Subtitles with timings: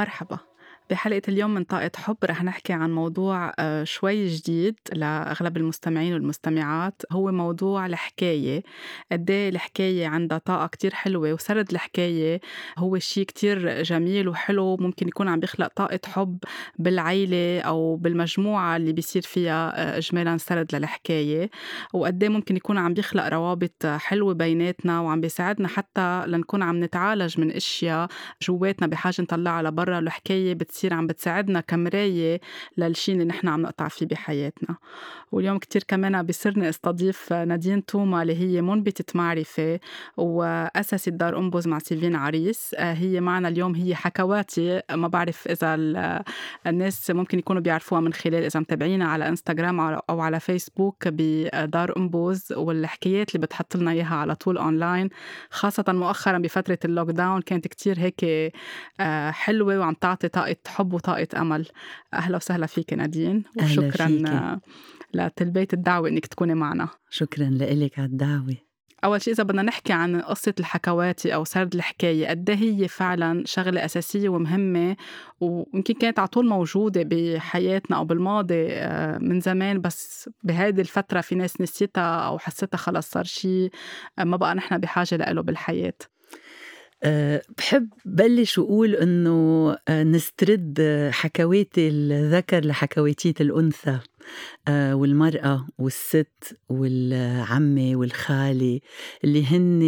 [0.00, 0.49] مرحبا.
[0.90, 7.02] بحلقة اليوم من طاقة حب رح نحكي عن موضوع آه، شوي جديد لأغلب المستمعين والمستمعات.
[7.12, 8.62] هو موضوع الحكاية.
[9.12, 12.40] قد إيه الحكاية عندها طاقة كتير حلوة وسرد الحكاية.
[12.78, 14.76] هو شيء كتير جميل وحلو.
[14.76, 16.38] ممكن يكون عم بيخلق طاقة حب
[16.78, 21.50] بالعيلة أو بالمجموعة اللي بيصير فيها آه، إجمالا سرد للحكاية.
[21.94, 27.40] وقد إيه ممكن يكون عم بيخلق روابط حلوة بيناتنا وعم بيساعدنا حتى لنكون عم نتعالج
[27.40, 28.08] من أشياء
[28.42, 29.98] جواتنا بحاجة نطلعها لبرا.
[29.98, 32.40] الحكاية بتصير بتصير عم بتساعدنا كمراية
[32.76, 34.76] للشي اللي نحن عم نقطع فيه بحياتنا.
[35.32, 39.80] واليوم كتير كمان بيصيرني أستضيف نادين توما اللي هي منبتة معرفة
[40.16, 42.74] وأسست دار أنبوز مع سيفين عريس.
[42.78, 44.82] هي معنا اليوم هي حكواتي.
[44.90, 45.74] ما بعرف إذا
[46.66, 52.52] الناس ممكن يكونوا بيعرفوها من خلال إذا متابعينا على إنستغرام أو على فيسبوك بدار أنبوز
[52.52, 55.08] والحكايات اللي بتحط لنا إياها على طول أونلاين.
[55.50, 58.24] خاصة مؤخرا بفترة اللوك داون كانت كتير هيك
[59.00, 61.66] آه، حلوة وعم تعطي طاقة حب وطاقة أمل.
[62.14, 64.60] أهلا وسهلا فيك نادين وشكرا
[65.14, 66.88] لتلبية الدعوة إنك تكوني معنا.
[67.10, 68.56] شكرا لك على الدعوة.
[69.04, 73.42] أول شيء إذا بدنا نحكي عن قصة الحكواتي أو سرد الحكاية قد إيه هي فعلا
[73.46, 74.96] شغلة أساسية ومهمة؟
[75.40, 81.34] ويمكن كانت على طول موجودة بحياتنا أو بالماضي آه، من زمان بس بهذه الفترة في
[81.34, 83.70] ناس نسيتها أو حسيتها خلص صار شيء
[84.18, 85.94] آه، ما بقى نحن بحاجة له بالحياة.
[87.02, 90.80] أه بحب بلش وأقول إنه أه نسترد
[91.12, 93.90] حكوات الذكر لحكواتية الأنثى.
[93.90, 94.00] آه،
[94.70, 98.80] والمرأة والست والعمة والخالة
[99.24, 99.80] اللي هن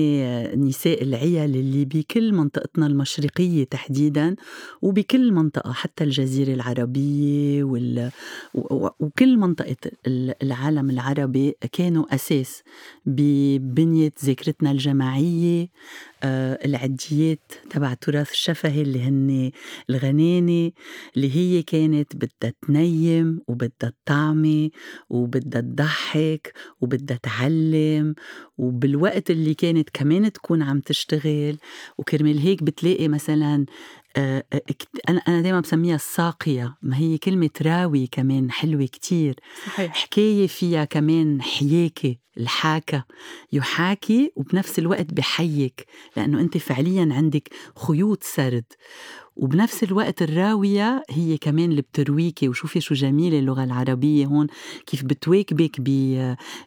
[0.66, 4.36] نساء العيال اللي بكل منطقتنا المشرقية تحديدا
[4.82, 8.10] وبكل منطقة حتى الجزيرة العربية وال...
[9.00, 9.76] وكل منطقة
[10.42, 12.62] العالم العربي كانوا أساس
[13.06, 15.68] ببنية ذاكرتنا الجماعية
[16.24, 19.50] آه، العديات تبع التراث الشفهي اللي هن
[19.90, 20.70] الغنانة
[21.16, 24.70] اللي هي كانت بدها تنيم وبدها طعمة
[25.10, 28.14] وبدها تضحك وبدها تعلم
[28.58, 31.56] وبالوقت اللي كانت كمان تكون عم تشتغل.
[31.98, 33.66] وكرمال هيك بتلاقي مثلا
[34.16, 34.62] آه، آه،
[35.08, 36.76] أنا أنا دايما بسميها الساقية.
[36.82, 39.34] ما هي كلمة راوي كمان حلوة كتير.
[39.66, 39.94] صحيح.
[39.94, 43.04] حكاية فيها كمان حياكة الحاكة.
[43.52, 45.86] يحاكي وبنفس الوقت بحيك.
[46.16, 47.48] لأنه أنت فعليا عندك
[47.86, 48.64] خيوط سرد.
[49.36, 52.48] وبنفس الوقت الراوية هي كمان اللي بترويكي.
[52.48, 54.46] وشوفي شو جميلة اللغة العربية هون
[54.86, 55.80] كيف بتواكبك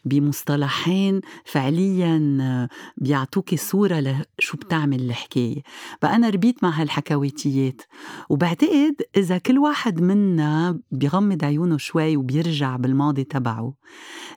[0.05, 2.67] بمصطلحين فعليا
[2.97, 3.99] بيعطوكي صورة
[4.39, 5.61] لشو بتعمل الحكاية.
[6.01, 7.81] بقى أنا ربيت مع هالحكويتيات
[8.29, 13.73] وبعتقد إذا كل واحد منا بيغمض عيونه شوي وبيرجع بالماضي تبعه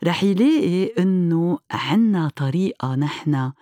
[0.05, 3.53] رح يلاقي إنه عنا طريقة نحن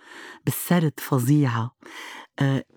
[0.45, 1.71] بالسرد فظيعة.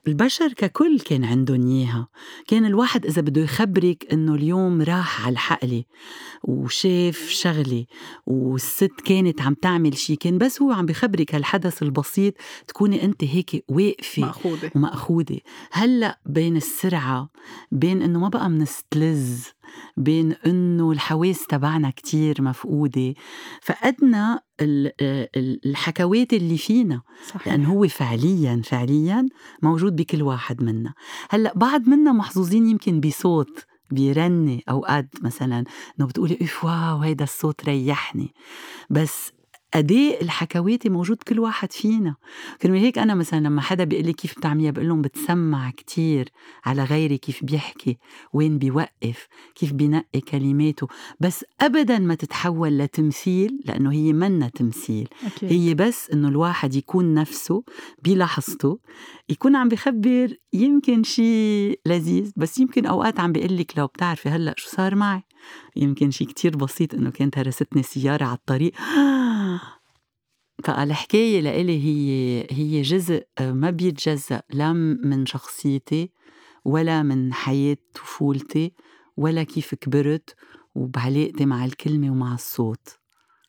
[0.08, 2.08] البشر ككل كان عندهم إياها.
[2.48, 5.84] كان الواحد إذا بده يخبرك إنه اليوم راح على الحقلة
[6.44, 7.84] وشاف شغلة
[8.26, 12.34] والست كانت عم تعمل شي كان بس هو عم بخبرك هالحدث البسيط
[12.68, 14.70] تكوني أنت هيك واقفة مأخوذة.
[14.74, 15.40] ومأخوذة.
[15.72, 17.30] هلأ بين السرعة
[17.72, 19.44] بين إنه ما بقى منستلز
[19.96, 23.14] بين إنه الحواس تبعنا كتير مفقودة.
[23.62, 24.40] فقدنا
[25.66, 27.02] الحكوات اللي فينا.
[27.28, 27.48] صحيح.
[27.48, 29.26] لأنه هو فعليا فعليا
[29.62, 30.94] موجود بكل واحد منا.
[31.30, 35.64] هلأ بعض منا محظوظين يمكن بصوت بيرني أوقات مثلا
[35.98, 38.34] إنه بتقولي إف واو هيدا الصوت ريحني.
[38.90, 39.32] بس
[39.74, 42.14] أداء الحكواتي موجود كل واحد فينا.
[42.62, 46.28] كرمال هيك أنا مثلا لما حدا بيقول لي كيف بتعمليها بقول لهم بتسمع كتير
[46.64, 47.98] على غيري كيف بيحكي
[48.32, 50.88] وين بيوقف كيف بينقي كلماته.
[51.20, 55.08] بس أبدا ما تتحول لتمثيل لأنه هي منا تمثيل.
[55.26, 55.52] أكيد.
[55.52, 57.64] هي بس إنه الواحد يكون نفسه
[58.04, 58.78] بلحظته
[59.28, 64.54] يكون عم بخبر يمكن شيء لذيذ بس يمكن أوقات عم بيقول لك لو بتعرفي هلأ
[64.56, 65.22] شو صار معي
[65.76, 68.72] يمكن شيء كتير بسيط إنه كانت هرستني سيارة على الطريق.
[70.64, 76.10] فالحكاية لإلي هي هي جزء ما بيتجزأ لا من شخصيتي
[76.64, 78.72] ولا من حياة طفولتي
[79.16, 80.34] ولا كيف كبرت
[80.74, 82.99] وبعلاقتي مع الكلمة ومع الصوت.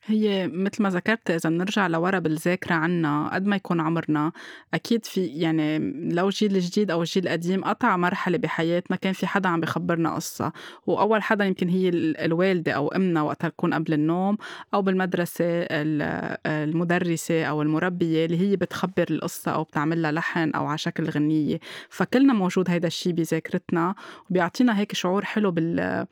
[0.06, 4.32] هي مثل ما ذكرت إذا بنرجع لورا بالذاكرة عنا قد ما يكون عمرنا
[4.74, 5.80] أكيد في يعني
[6.14, 10.52] لو الجيل الجديد أو الجيل القديم قطع مرحلة بحياتنا كان في حدا عم بخبرنا قصة.
[10.88, 11.90] وأول حدا يمكن هي
[12.26, 14.38] الوالدة أو أمنا وقتها تكون قبل النوم
[14.74, 15.46] أو بالمدرسة
[16.46, 21.60] المدرسة أو المربية اللي هي بتخبر القصة أو بتعمل لها لحن أو على شكل غنية.
[21.90, 23.96] فكلنا موجود هيدا الشيء بذاكرتنا
[24.30, 26.06] وبيعطينا هيك شعور حلو بال,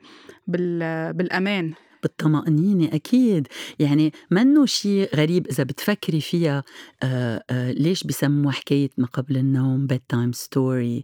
[0.46, 1.12] بال...
[1.12, 1.74] بالأمان.
[2.02, 3.48] بالطمأنينة أكيد.
[3.78, 6.64] يعني منه شيء غريب إذا بتفكري فيها
[7.02, 11.02] آآ آآ ليش بسموها حكاية ما قبل النوم bed time story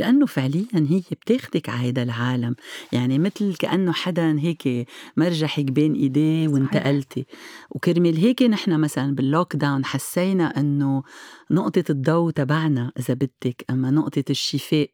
[0.00, 2.54] لأنه فعليا هي بتاخدك على هيدا العالم.
[2.92, 7.26] يعني مثل كأنه حدا هيك مرجحك بين إيديه وانتقلتي.
[7.70, 11.02] وكرمال هيك نحن مثلا باللوك داون حسينا إنه
[11.50, 14.90] نقطة الضوء تبعنا إذا بدك أما نقطة الشفاء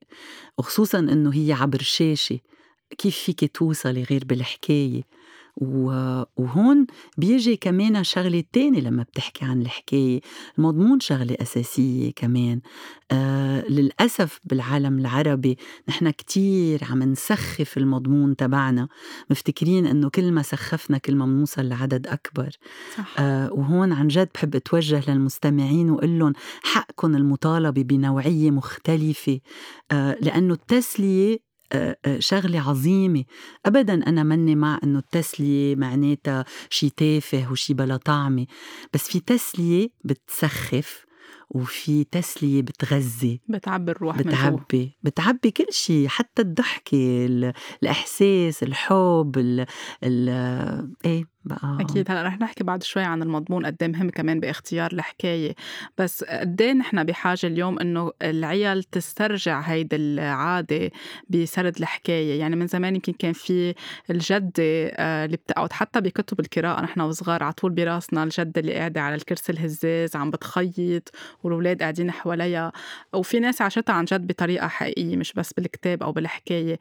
[0.59, 2.39] وخصوصا إنه هي عبر شاشة.
[2.99, 5.03] كيف فيك توصلي غير بالحكاية؟
[5.56, 6.87] وهون
[7.19, 10.21] بيجي كمان شغلة تانية لما بتحكي عن الحكاية
[10.59, 12.61] المضمون شغلة أساسية كمان.
[13.12, 15.59] آه للأسف بالعالم العربي
[15.89, 18.89] نحن كتير عم نسخف المضمون تبعنا.
[19.31, 22.51] مفتكرين إنه كل ما سخفنا كل ما بنوصل لعدد أكبر.
[22.97, 23.15] صح.
[23.19, 29.41] آه وهون عن جد بحب أتوجه للمستمعين وأقول لهم حقكم المطالبة بنوعية مختلفة.
[29.93, 31.44] آه لأنه التسلية
[32.19, 33.25] شغلة عظيمة.
[33.67, 38.47] أبدا أنا مني مع أنه التسلية معناتها شي تافه وشي بلا طعمة
[38.95, 41.05] بس في تسلية بتسخف
[41.51, 43.41] وفي تسلية بتغذي.
[43.49, 47.27] بتعبي الروح بتعبي بتعبي كل شيء حتى الضحكة
[47.83, 49.67] الإحساس الحب ال
[50.05, 50.29] ال
[51.05, 52.11] إيه بقى أكيد.
[52.11, 55.55] هلأ رح نحكي بعد شوي عن المضمون قد إيه مهم كمان باختيار الحكاية.
[55.99, 60.91] بس قد إيه نحن بحاجة اليوم إنه العيال تسترجع هيدي العادة
[61.29, 62.41] بسرد الحكاية.
[62.41, 63.75] يعني من زمان يمكن كان في
[64.11, 69.00] الجدة آه، اللي بتقعد حتى بكتب القراءة نحن وصغار على طول براسنا الجدة اللي قاعدة
[69.00, 71.11] على الكرسي الهزاز عم بتخيط
[71.43, 72.73] والولاد قاعدين حواليها.
[73.12, 76.79] وفي ناس عاشتها عن جد بطريقة حقيقية مش بس بالكتاب أو بالحكاية.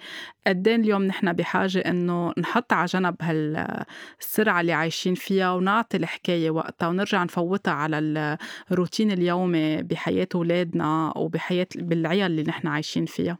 [0.47, 5.97] قد إيه اليوم نحن بحاجة إنه نحط على جنب هالسرعة السرعة اللي عايشين فيها ونعطي
[5.97, 8.37] الحكاية وقتها ونرجع نفوتها على
[8.71, 13.37] الروتين اليومي بحياة أولادنا وبحياة بالعيال اللي نحن عايشين فيها.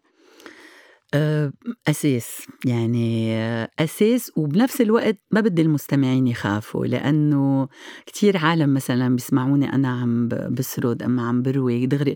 [1.88, 2.48] أساس.
[2.66, 3.38] يعني
[3.80, 7.68] أساس وبنفس الوقت ما بدي المستمعين يخافوا لأنه
[8.06, 12.16] كتير عالم مثلا بيسمعوني أنا عم بسرد أما عم بروي دغري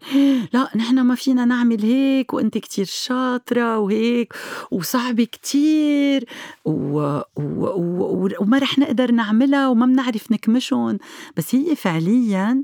[0.53, 4.33] لا نحن ما فينا نعمل هيك وأنت كتير شاطرة وهيك
[4.71, 6.25] وصعبة كتير
[6.65, 6.99] و...
[7.35, 7.65] و...
[7.65, 8.29] و...
[8.39, 10.97] وما رح نقدر نعملها وما بنعرف نكمشهم.
[11.37, 12.63] بس هي فعليا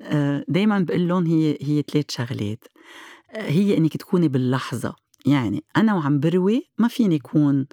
[0.00, 2.64] آه، دايما بقول لهم هي هي ثلاث شغلات.
[3.34, 5.05] هي إنك تكوني باللحظة.
[5.26, 7.66] يعني أنا وعم بروي ما فيني أكون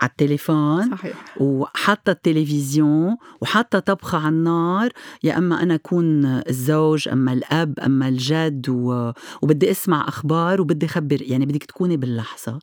[0.00, 1.24] على التليفون صحيح.
[1.40, 4.90] وحاطة التلفزيون وحاطة طبخة على النار
[5.24, 9.12] يا أما أنا أكون الزوج أما الأب أما الجد و...
[9.42, 12.58] وبدي أسمع أخبار وبدي أخبر يعني بدك تكوني باللحظة.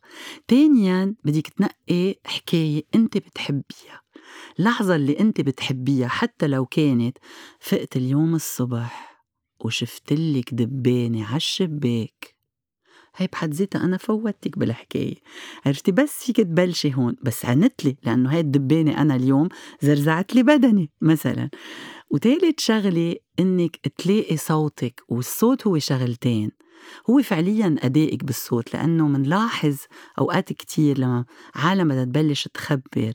[0.48, 4.00] تانيا بدك تنقي حكاية أنت بتحبيها.
[4.58, 7.18] اللحظة اللي أنت بتحبيها حتى لو كانت
[7.60, 9.24] فقت اليوم الصبح
[9.64, 12.39] وشفتلك دبانة عالشباك.
[13.20, 15.14] هي بحد ذاتها أنا فوتك بالحكاية.
[15.66, 19.48] عرفتي بس فيك تبلشي هون بس عنتلي لأنه هاي الدبانة أنا اليوم
[19.80, 21.50] زرزعت لي بدني مثلا.
[22.10, 26.50] وتالت شغلة إنك تلاقي صوتك والصوت هو شغلتين.
[27.10, 29.76] هو فعليا أدائك بالصوت لأنه منلاحظ
[30.18, 31.24] أوقات كتير لما
[31.54, 33.12] عالم بدها تبلش تخبر.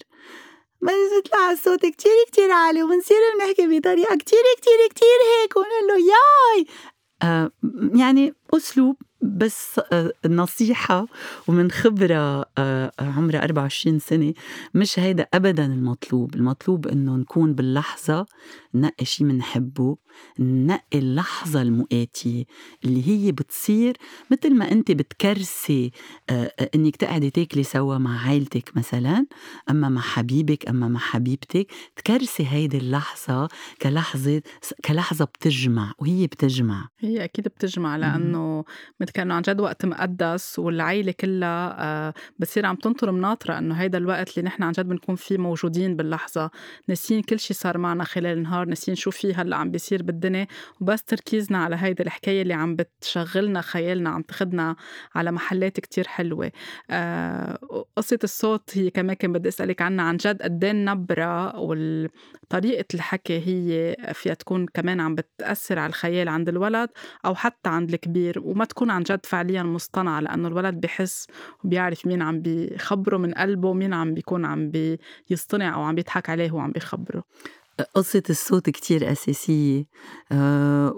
[0.82, 5.98] بس بيطلع الصوت كتير كتير عالي وبنصير نحكي بطريقة كتير كتير كتير هيك ونقول له
[5.98, 6.66] ياي!
[7.24, 7.52] آه
[7.96, 11.08] يعني أسلوب بس آه، نصيحة
[11.48, 14.34] ومن خبرة آه، عمرها 24 سنة.
[14.74, 16.36] مش هيدا أبدا المطلوب.
[16.36, 18.26] المطلوب إنه نكون باللحظة
[18.76, 19.98] ننقي شي منحبه
[20.40, 22.44] ننقي اللحظة المؤاتية
[22.86, 23.98] اللي هي بتصير
[24.32, 25.92] مثل ما أنت بتكرسي
[26.30, 29.26] آه، إنك تقعدي تاكلي سوا مع عائلتك مثلا
[29.70, 33.48] أما مع حبيبك أما مع حبيبتك تكرسي هيدي اللحظة
[33.82, 34.42] كلحظة
[34.86, 36.88] كلحظة بتجمع وهي بتجمع.
[37.00, 38.35] هي أكيد بتجمع لأنه
[39.00, 43.98] مثل كانه عن جد وقت مقدس والعيلة كلها آه، بتصير عم تنطر مناطرة إنه هيدا
[43.98, 46.52] الوقت اللي نحن عن جد بنكون فيه موجودين باللحظة.
[46.88, 50.48] ناسيين كل شيء صار معنا خلال النهار ناسيين شو في هلأ عم بيصير بالدنيا
[50.82, 54.76] وبس تركيزنا على هيدي الحكاية اللي عم بتشغلنا خيالنا عم تاخدنا
[55.16, 56.52] على محلات كتير حلوة.
[56.90, 62.86] آه، قصة الصوت هي كمان كان بدي أسألك عنها عن جد قد إيه النبرة وطريقة
[62.94, 66.90] الحكي هي فيها تكون كمان عم بتأثر على الخيال عند الولد
[67.26, 71.28] أو حتى عند الكبير؟ وما تكون عن جد فعليا مصطنعة لأنه الولد بحس
[71.64, 74.72] وبيعرف مين عم بيخبره من قلبه ومين عم بيكون عم
[75.30, 77.24] بيصطنع أو عم بيضحك عليه وعم بيخبره.
[77.96, 79.86] قصة الصوت كتير أساسية
[80.32, 80.94] آه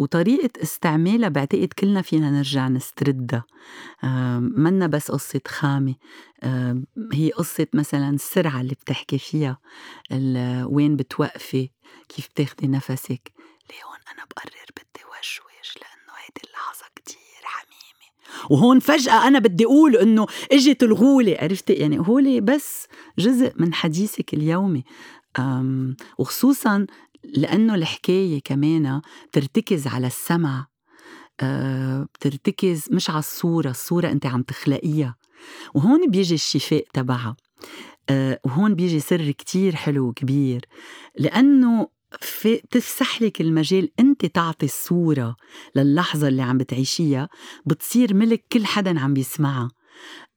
[0.00, 3.44] وطريقة استعمالها بعتقد كلنا فينا نرجع نستردها.
[4.04, 5.94] آه منا بس قصة خامة.
[6.42, 9.58] آه هي قصة مثلا السرعة اللي بتحكي فيها
[10.64, 11.70] وين بتوقفي
[12.08, 13.32] كيف بتاخدي نفسك؟
[13.70, 18.10] ليه هون أنا بقرر بدي وشوش لأنه هيدي اللحظة كتير حميمة
[18.50, 21.36] وهون فجأة أنا بدي أقول إنه إجت الغولة.
[21.40, 22.86] عرفتي؟ يعني هولي بس
[23.18, 24.84] جزء من حديثك اليومي.
[26.18, 26.86] وخصوصا
[27.24, 30.66] لأنه الحكاية كمان بترتكز على السمع.
[31.40, 35.16] آه، بترتكز مش على الصورة الصورة أنت عم تخلقيها.
[35.74, 37.36] وهون بيجي الشفاء تبعها.
[38.10, 40.64] آه، وهون بيجي سر كتير حلو وكبير.
[41.18, 41.88] لأنه
[42.20, 45.36] في تفسح لك المجال أنت تعطي الصورة
[45.76, 47.28] للحظة اللي عم بتعيشيها
[47.66, 49.68] بتصير ملك كل حدا عم بيسمعها.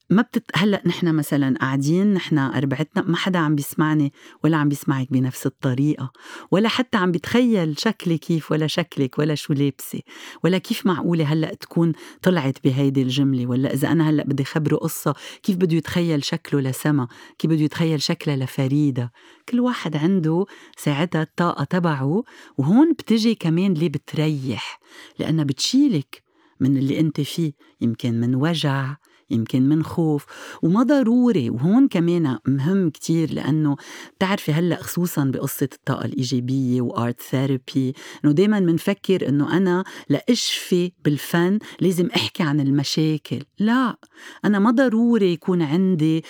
[0.10, 0.44] ما بتت...
[0.56, 6.12] هلأ نحن مثلا قاعدين نحن أربعتنا ما حدا عم بيسمعني ولا عم بيسمعك بنفس الطريقة
[6.52, 10.00] ولا حتى عم بتخيل شكلي كيف ولا شكلك ولا شو لابسة
[10.44, 15.16] ولا كيف معقولة هلأ تكون طلعت بهيدي الجملة ولا إذا أنا هلأ بدي خبره قصة
[15.44, 17.08] كيف بده يتخيل شكله لسما
[17.40, 19.12] كيف بده يتخيل شكلها لفريدة؟
[19.50, 20.46] كل واحد عنده
[20.78, 22.24] ساعتها الطاقة تبعه
[22.58, 24.80] وهون بتجي كمان اللي بتريح
[25.20, 26.24] لأنها بتشيلك
[26.60, 28.96] من اللي أنت فيه يمكن من وجع
[29.30, 30.26] يمكن من خوف
[30.62, 33.76] وما ضروري وهون كمان مهم كتير لأنه
[34.18, 37.94] بتعرفي هلأ خصوصا بقصة الطاقة الإيجابية وآرت ثيرابي
[38.26, 43.44] إنه دايما منفكر إنه أنا لأشفي بالفن لازم أحكي عن المشاكل.
[43.60, 43.98] لا
[44.46, 46.24] أنا ما ضروري يكون عندي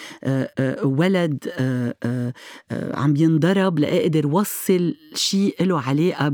[0.83, 1.43] ولد
[2.73, 6.29] عم ينضرب لأقدر وصل شيء له علاقة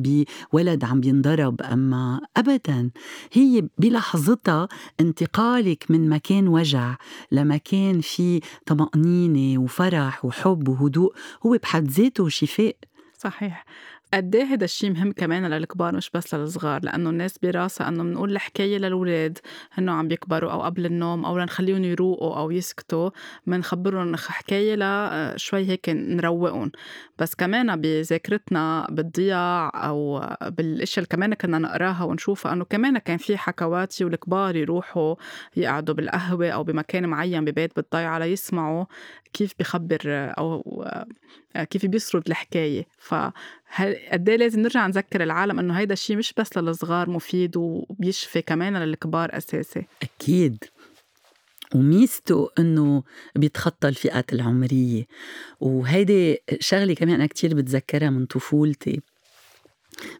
[0.53, 2.89] بولد عم ينضرب أما أبدا
[3.32, 4.67] هي بلحظتها
[5.00, 6.95] انتقالك من مكان وجع.
[7.31, 11.13] لمكان فيه طمأنينة وفرح وحب وهدوء
[11.45, 12.75] هو بحد ذاته شفاء.
[13.17, 13.65] صحيح.
[14.13, 18.32] قد إيه هذا الشيء مهم كمان للكبار مش بس للصغار؟ لأنه الناس براسها إنه بنقول
[18.32, 19.38] الحكاية للأولاد.
[19.79, 23.10] انه عم بيكبروا أو قبل النوم أو لنخليهم يروقوا أو يسكتوا.
[23.48, 26.72] بنخبرهم حكاية لا شوي هيك نروقهم.
[27.20, 33.38] بس كمان بذاكرتنا بالضياع أو بالاشياء اللي كمان كنا نقراها ونشوفها إنه كمان كان في
[33.38, 35.15] حكوات والكبار يروحوا
[35.58, 38.86] يقعدوا بالقهوة أو بمكان معين ببيت بالضيعه ليسمعوا
[39.34, 40.00] كيف بخبر
[40.38, 40.84] أو
[41.55, 42.86] كيف بيسرد الحكاية.
[42.98, 43.15] ف
[44.12, 48.77] قد إيه لازم نرجع نذكر العالم إنه هيدا الشيء مش بس للصغار مفيد وبيشفي كمان
[48.77, 50.63] للكبار أساسي؟ أكيد.
[51.75, 53.03] وميزته إنه
[53.36, 55.05] بيتخطى الفئات العمرية.
[55.60, 59.01] وهيدي شغلة كمان أنا كتير بتذكرها من طفولتي.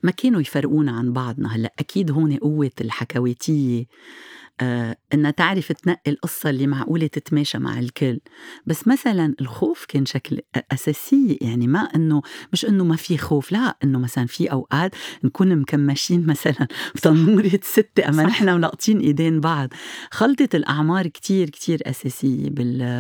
[0.04, 1.56] ما كانوا يفرقونا عن بعضنا.
[1.56, 3.80] هلأ أكيد هون قوة الحكواتية.
[3.82, 3.86] آه
[5.14, 8.20] إنها تعرف تنقي القصة اللي معقولة تتماشى مع الكل.
[8.66, 10.40] بس مثلا الخوف كان شكل
[10.72, 12.22] أساسية يعني ما إنه
[12.54, 18.10] مش إنه ما في خوف لا إنه مثلا في أوقات نكون مكمشين مثلا بتنورة ستة
[18.10, 19.70] أما نحن ملقطين إيدين بعض.
[20.12, 22.50] خلطة الأعمار كتير كتير أساسية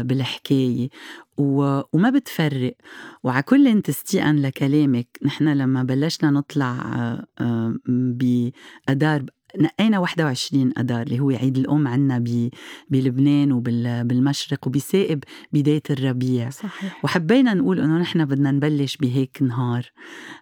[0.04, 0.90] بالحكاية.
[1.38, 2.76] وما بتفرق.
[3.24, 9.26] وعلى كل تستيقن لكلامك نحن لما بلشنا نطلع آه، آه، بأدار
[9.60, 12.24] نقينا 21 أدار اللي هو عيد الأم عنا
[12.90, 16.50] بلبنان وبالمشرق وبيسائب بداية الربيع.
[16.50, 17.00] صحيح.
[17.04, 19.92] وحبينا نقول إنه نحن بدنا نبلش بهيك نهار.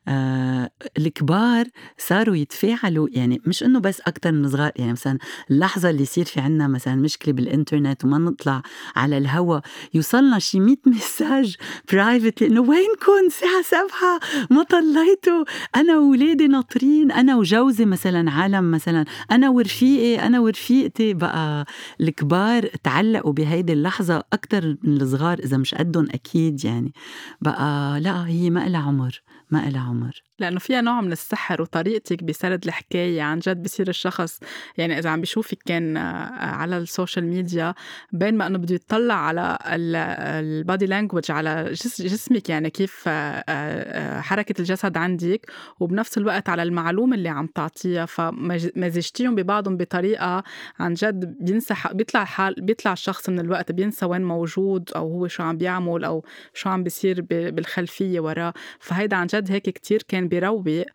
[0.07, 1.65] آه الكبار
[1.97, 5.17] صاروا يتفاعلوا يعني مش إنه بس أكتر من الصغار يعني مثلا
[5.51, 8.61] اللحظة اللي يصير في عنا مثلا مشكلة بالإنترنت وما نطلع
[8.95, 9.59] على الهوا
[9.93, 11.55] يوصلنا شي 100 مساج
[11.91, 19.00] برايفت إنه وينكم الساعة سبعة ما طليتوا أنا وولادي ناطرين أنا وجوزي مثلا عالم مثلا
[19.31, 21.65] أنا ورفيقي أنا ورفيقتي بقى
[22.01, 26.93] الكبار تعلقوا بهيدي اللحظة أكثر من الصغار إذا مش قدهم أكيد يعني.
[27.41, 29.21] بقى لا هي ما لها عمر.
[29.51, 30.23] ما لها عمر.
[30.39, 34.39] لأنه فيها نوع من السحر وطريقتك بسرد الحكاية عن جد بصير الشخص
[34.77, 36.01] يعني إذا عم بيشوفك كان آه،
[36.39, 37.73] على السوشيال ميديا
[38.11, 44.21] بين ما إنه بده يطلع على ال body language على جسمك يعني كيف آه، آه،
[44.21, 48.05] حركة الجسد عندك وبنفس الوقت على المعلومة اللي عم تعطيها.
[48.05, 50.43] فمزجتيهم ببعضهم بطريقة
[50.79, 55.43] عن جد بينسى بيطلع حال بيطلع الشخص من الوقت بينسى وين موجود أو هو شو
[55.43, 58.53] عم بيعمل أو شو عم بيصير بالخلفية وراه.
[58.79, 60.85] فهيدا عن جد هيك كتير كان بيروق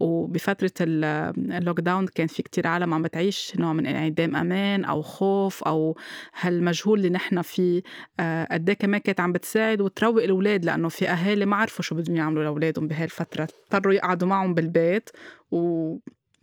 [0.00, 5.64] وبفترة ال lockdown كان في كتير عالم عم بتعيش نوع من انعدام أمان أو خوف
[5.64, 5.96] أو
[6.40, 7.82] هالمجهول اللي نحن فيه.
[8.20, 11.94] آه، قد إيه كمان كانت عم بتساعد وتروق الأولاد لأنه في أهالي ما عرفوا شو
[11.94, 15.10] بدهم يعملوا لأولادهم بهالفترة اضطروا يقعدوا معهم بالبيت
[15.50, 15.96] و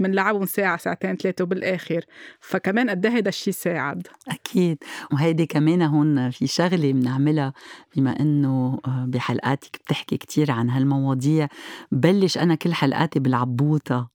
[0.07, 2.05] بنلعبهم ساعة ساعتين ثلاثة وبالآخر.
[2.39, 4.07] فكمان قد إيه هيدا الشيء ساعد.
[4.27, 4.77] أكيد.
[5.13, 7.53] وهيدي كمان هون في شغلة بنعملها
[7.95, 11.47] بما إنه آه، بحلقاتك بتحكي كتير عن هالمواضيع.
[11.91, 14.09] بلش أنا كل حلقاتي بالعبوطة.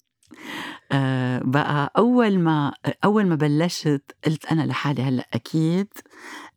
[0.92, 2.72] آه بقى أول ما
[3.04, 5.86] أول ما بلشت قلت أنا لحالي هلأ أكيد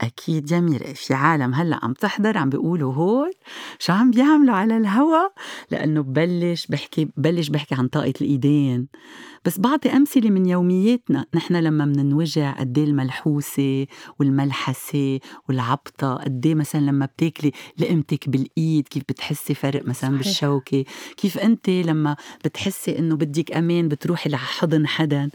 [0.02, 3.32] أكيد يا ميري في عالم هلأ عم تحضر عم بيقولوا هول
[3.80, 5.30] شو عم بيعملوا على الهوا؟
[5.72, 8.88] لأنه ببلش بحكي ببلش بحكي عن طاقة الإيدين.
[9.46, 11.26] بس بعطي أمثلة من يومياتنا.
[11.36, 13.88] نحن لما مننوجع قد إيه الملحوسة
[14.20, 15.20] والملحسة
[15.50, 20.18] والعبطة قد إيه مثلا لما بتاكلي لقمتك بالإيد كيف بتحسي فرق مثلا صحيح.
[20.24, 20.86] بالشوكة؟
[21.18, 25.30] كيف أنت لما بتحسي إنه بدك أمان بتروحي لحضن حدا.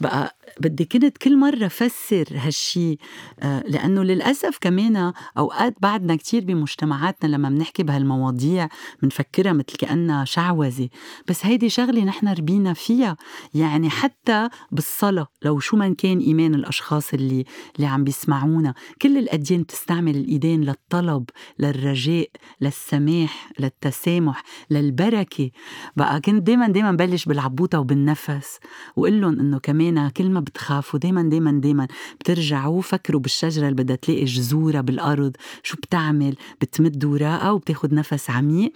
[0.00, 2.98] بقى بدي كنت كل مرة فسر هالشي
[3.40, 8.68] آه، لأنه للأسف كمان أوقات بعدنا كتير بمجتمعاتنا لما بنحكي بهالمواضيع
[9.02, 10.88] بنفكرها مثل كأنها شعوذة.
[11.28, 13.16] بس هيدي شغلة نحن ربينا فيها
[13.54, 17.44] يعني حتى بالصلاة لو شو من كان إيمان الأشخاص اللي
[17.76, 18.74] اللي عم بيسمعونا.
[19.02, 21.24] كل الأديان بتستعمل الإيدين للطلب
[21.58, 22.28] للرجاء
[22.60, 25.50] للسماح للتسامح للبركة.
[25.96, 28.58] بقى كنت دايما دايما بلش بالعبوطة وبالنفس
[28.96, 31.88] وقول لهم إنه كمان كل ما بتخافوا دايما دايما دايما
[32.20, 38.72] بترجعوا فكروا بالشجرة اللي بدها تلاقي جذورها بالأرض شو بتعمل؟ بتمد وراقها وبتاخد نفس عميق.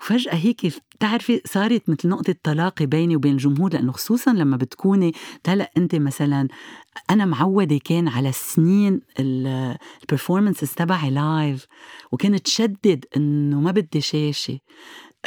[0.00, 5.12] وفجأة هيك بتعرفي صارت مثل نقطة تلاقي بيني وبين الجمهور لأنه خصوصا لما بتكوني
[5.46, 6.48] هلا أنت مثلا
[7.10, 11.66] أنا معودة كان على سنين ال performances تبعي live
[12.12, 14.58] وكنت شدد إنه ما بدي شاشة.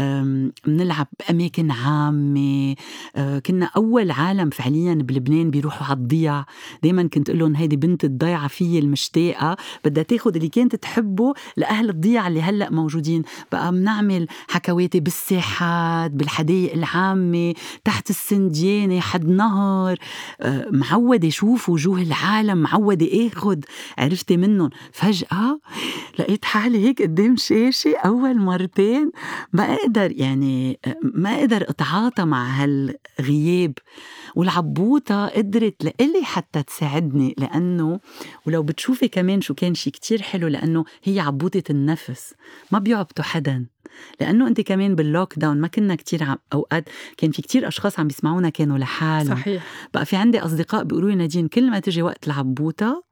[0.02, 2.76] بنلعب بأماكن عامة.
[3.16, 6.46] آه، كنا أول عالم فعليا بلبنان بيروحوا على الضيع
[6.84, 9.58] دايما كنت أقول لهم هيدي بنت الضيعة فيي المشتاقة.
[9.86, 13.22] بدها تاخد اللي كانت تحبه لأهل الضيعة اللي هلأ موجودين.
[13.52, 19.98] بقى بنعمل حكواتي بالساحات بالحدائق العامة تحت السنديانة حد نهر.
[20.42, 23.66] آه، معودة شوف وجوه العالم معودة آخد.
[23.98, 24.70] عرفتي منهم.
[24.92, 25.60] فجأة
[26.20, 29.12] لقيت حالي هيك قدام شاشة أول مرتين.
[29.54, 33.74] بقى أقدر يعني ما أقدر أتعاطى مع هالغياب.
[34.36, 38.00] والعبوطة قدرت لإلي حتى تساعدني لأنه
[38.46, 42.34] ولو بتشوفي كمان شو كان شي كتير حلو لأنه هي عبوطة النفس
[42.72, 43.66] ما بيعبطوا حدا.
[44.22, 48.08] لأنه انت كمان باللوك داون ما كنا كتير عم أوقات كان في كتير أشخاص عم
[48.08, 49.38] بيسمعونا كانوا لحالهم.
[49.38, 49.64] صحيح.
[49.94, 53.04] بقى في عندي أصدقاء بيقولوا لي نادين كل ما تجي وقت العبوطة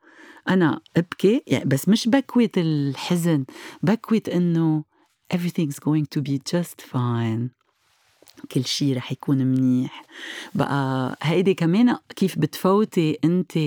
[0.50, 1.44] أنا أبكي.
[1.48, 3.46] يعني بس مش بكوة الحزن
[3.84, 4.84] بكوة إنه
[5.34, 7.50] everything's going to be just fine.
[8.52, 10.04] كل شيء رح يكون منيح.
[10.56, 13.58] بقى هيدي كمان كيف بتفوتي انت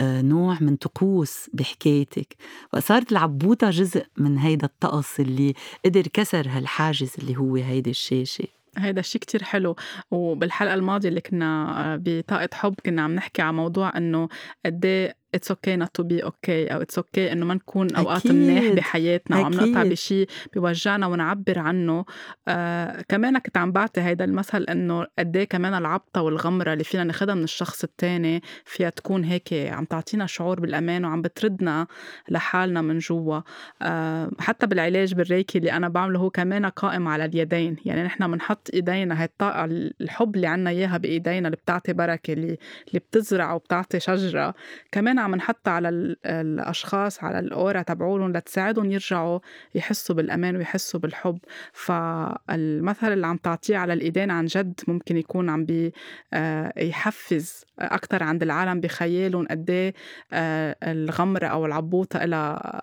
[0.00, 2.36] آه، نوع من طقوس بحكايتك.
[2.72, 8.44] بقى صارت العبوطة جزء من هيدا الطقس اللي قدر كسر هالحاجز اللي هو هيدي الشاشة.
[8.76, 9.76] هيدا الشيء كتير حلو.
[10.10, 14.28] وبالحلقة الماضية اللي كنا آه، بطاقة حب كنا عم نحكي على موضوع إنه
[14.66, 17.94] قد إيه it's okay not to be okay أو it's okay okay إنه ما نكون
[17.94, 22.04] أوقات منيح بحياتنا أو عم نقطع بشيء بيوجعنا ونعبر عنه.
[22.48, 27.04] آه كمان كنت عم بعطي هيدا المثل إنه قد إيه كمان العبطة والغمرة اللي فينا
[27.04, 31.86] ناخذها من الشخص الثاني فيها تكون هيك عم تعطينا شعور بالأمان وعم بتردنا
[32.28, 33.40] لحالنا من جوا.
[33.82, 37.76] آه حتى بالعلاج بالريكي اللي أنا بعمله هو كمان قائم على اليدين.
[37.84, 42.58] يعني نحن بنحط إيدينا هي الطاقة الحب اللي عنا إياها بإيدينا اللي بتعطي بركة اللي
[42.88, 44.54] اللي بتزرع وبتعطي شجرة.
[44.92, 45.88] كمان عم نحطها على
[46.26, 49.40] الأشخاص على الأورا تبعولهم لتساعدهم يرجعوا
[49.74, 51.38] يحسوا بالأمان ويحسوا بالحب.
[51.72, 55.92] فالمثل اللي عم تعطيه على الإيدين عن جد ممكن يكون عم بي
[56.32, 59.94] آه، يحفز أكتر عند العالم بخيالهم قد إيه،
[60.32, 62.82] آه، الغمرة أو العبوطة إلها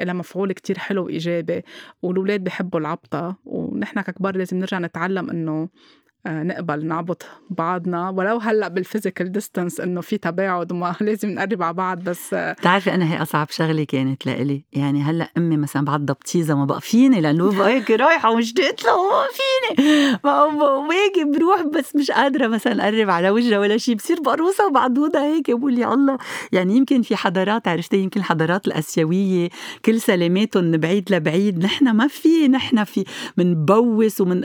[0.00, 1.62] إلها مفعول كتير حلو وإيجابي.
[2.02, 3.36] والولاد بحبوا العبطة.
[3.44, 5.68] ونحن ككبار لازم نرجع نتعلم إنه
[6.28, 8.08] نقبل نعبط بعضنا.
[8.10, 12.52] ولو هلأ بال physical distance إنه في تباعد وما لازم نقرب على بعض بس آه،
[12.52, 14.64] بتعرفي أنا هي أصعب شغلة كانت لإلي.
[14.72, 18.96] يعني هلأ أمي مثلا بعضها بتيزا ما بقى فيني لأنه بقى هيك رايحة ومشتاقه له
[19.10, 19.88] ما فيني
[20.88, 25.50] وهيك بروح بس مش قادرة مثلا أقرب على وجهها ولا شيء بصير بقروصة وبعضوضه هيك
[25.50, 26.18] بقول يا الله.
[26.52, 29.48] يعني يمكن في حضارات عرفتي؟ يمكن الحضارات الآسيوية
[29.84, 31.58] كل سلاماتهم بعيد لبعيد.
[31.64, 33.04] نحن ما في نحن في
[33.36, 34.42] منبوس ومن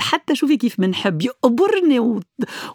[0.00, 1.25] حتى شوفي كيف بنحب.
[1.26, 2.20] يقبرني و...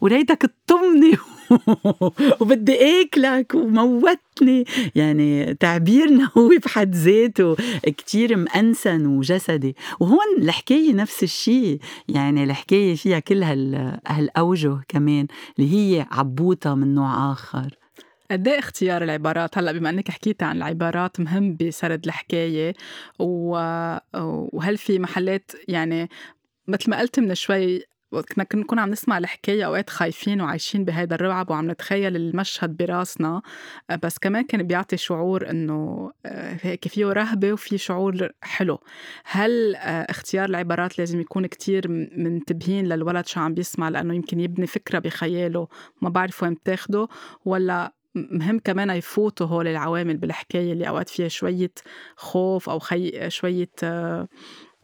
[0.02, 1.18] وليتك تطمني
[2.42, 4.66] وبدي اكلك وموتني.
[4.96, 9.76] يعني تعبيرنا هو بحد ذاته كتير مأنسن وجسدي.
[10.00, 11.80] وهون الحكاية نفس الشيء.
[12.08, 14.00] يعني الحكاية فيها كل هال...
[14.08, 15.28] هالأوجه كمان
[15.60, 17.78] اللي هي عبوطة من نوع آخر.
[18.32, 22.74] قد إيه اختيار العبارات؟ هلأ بما إنك حكيتي عن العبارات مهم بسرد الحكاية.
[23.20, 23.52] و...
[24.54, 26.10] وهل في محلات يعني
[26.68, 27.84] مثل ما قلت من شوي
[28.20, 33.42] كنا نكون عم نسمع الحكاية أوقات خايفين وعايشين بهيدا الرعب وعم نتخيل المشهد براسنا.
[33.90, 38.80] آه، بس كمان كان بيعطي شعور إنه آه، هيك فيه رهبة وفي شعور حلو.
[39.26, 45.00] هل اختيار العبارات لازم يكون كتير منتبهين للولد شو عم بيسمع لأنه يمكن يبني فكرة
[45.00, 45.68] بخياله
[46.02, 47.08] ما بعرف وين بتاخده
[47.46, 51.72] ولا مهم كمان يفوتوا هول العوامل بالحكاية اللي أوقات فيها شوية
[52.16, 53.30] خوف أو خي...
[53.30, 53.70] شوية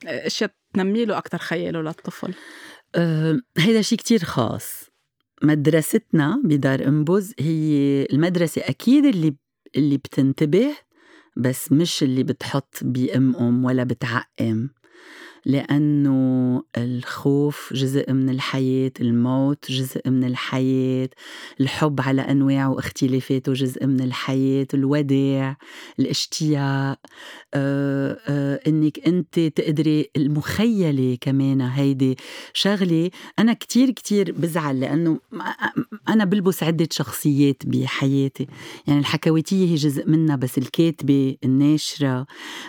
[0.05, 2.33] أشياء تنمي له أكثر خياله للطفل؟
[3.57, 4.89] هيدا شيء كتير خاص.
[5.43, 9.35] مدرستنا بدار انبز هي المدرسة أكيد اللي
[9.75, 10.75] اللي بتنتبه
[11.37, 14.69] بس مش اللي بتحط بأم أم ولا بتعقم.
[15.47, 21.09] لأنه الخوف جزء من الحياة الموت جزء من الحياة
[21.61, 25.57] الحب على أنواعه واختلافاته جزء من الحياة الوداع
[25.99, 26.99] الاشتياق.
[27.53, 32.17] آه آه إنك أنت تقدري المخيلة كمان هيدي
[32.53, 33.09] شغلة.
[33.39, 35.19] أنا كتير كتير بزعل لأنه
[36.09, 38.47] أنا بلبس عدة شخصيات بحياتي.
[38.87, 42.25] يعني الحكواتية هي جزء منها بس الكاتبة الناشرة.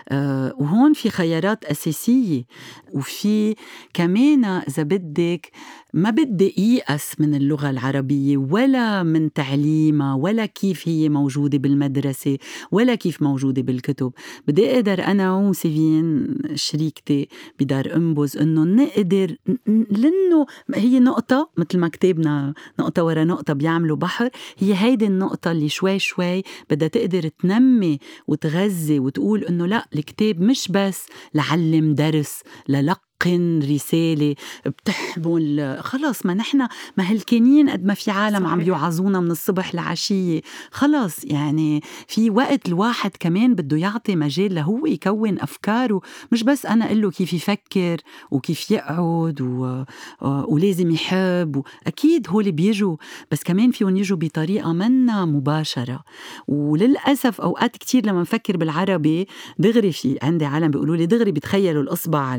[0.09, 2.45] آه وهون في خيارات أساسية.
[2.95, 3.55] وفي
[3.95, 5.51] كمان إذا بدك
[5.95, 12.39] ما بدي ييأس من اللغة العربية ولا من تعليمها ولا كيف هي موجودة بالمدرسة
[12.71, 14.13] ولا كيف موجودة بالكتب.
[14.49, 17.29] بدي أقدر أنا وسيفين شريكتي
[17.61, 24.31] بدار أنبز إنه نقدر لأنه هي نقطة مثل ما كتابنا نقطة ورا نقطة بيعملوا بحر
[24.59, 30.69] هي هيدي النقطة اللي شوي شوي بدها تقدر تنمي وتغذي وتقول إنه لا الكتاب مش
[30.71, 34.35] بس لعلم درس للق لقن رسالة
[34.67, 36.59] بتحمل خلص ما نحن
[36.97, 38.53] ما هلكانين قد ما في عالم صحيح.
[38.53, 40.41] عم يوعظونا من الصبح لعشية.
[40.71, 46.01] خلص يعني في وقت الواحد كمان بده يعطي مجال لهو يكون أفكاره.
[46.33, 47.97] مش بس أنا أقول له كيف يفكر
[48.31, 49.85] وكيف يقعد و...
[50.23, 52.97] ولازم يحب أكيد هول بيجوا.
[53.31, 56.05] بس كمان فيهم يجوا بطريقة منا مباشرة.
[56.49, 59.27] وللأسف أوقات كتير لما نفكر بالعربي
[59.59, 62.39] دغري في عندي عالم بيقولوا لي دغري بتخيلوا الإصبع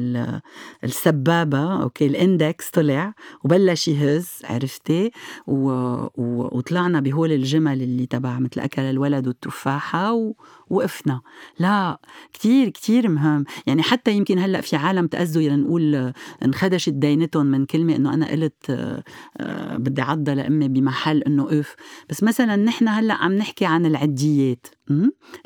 [0.84, 5.12] السبابة okay ال index طلع وبلش يهز عرفتي؟
[5.48, 5.70] و...
[5.70, 6.58] و...
[6.58, 10.34] وطلعنا بهول الجمل اللي تبع مثل أكل الولد والتفاحة
[10.70, 11.22] ووقفنا
[11.60, 12.00] لا
[12.34, 13.46] كتير كتير مهم.
[13.68, 16.14] يعني حتى يمكن هلأ في عالم تأذوا لنقول
[16.46, 21.76] انخدشت دينتهم من كلمة إنه أنا قلت آه، بدي عضة لأمي بمحل إنه أف
[22.10, 24.68] بس مثلا نحن هلأ عم نحكي عن العديات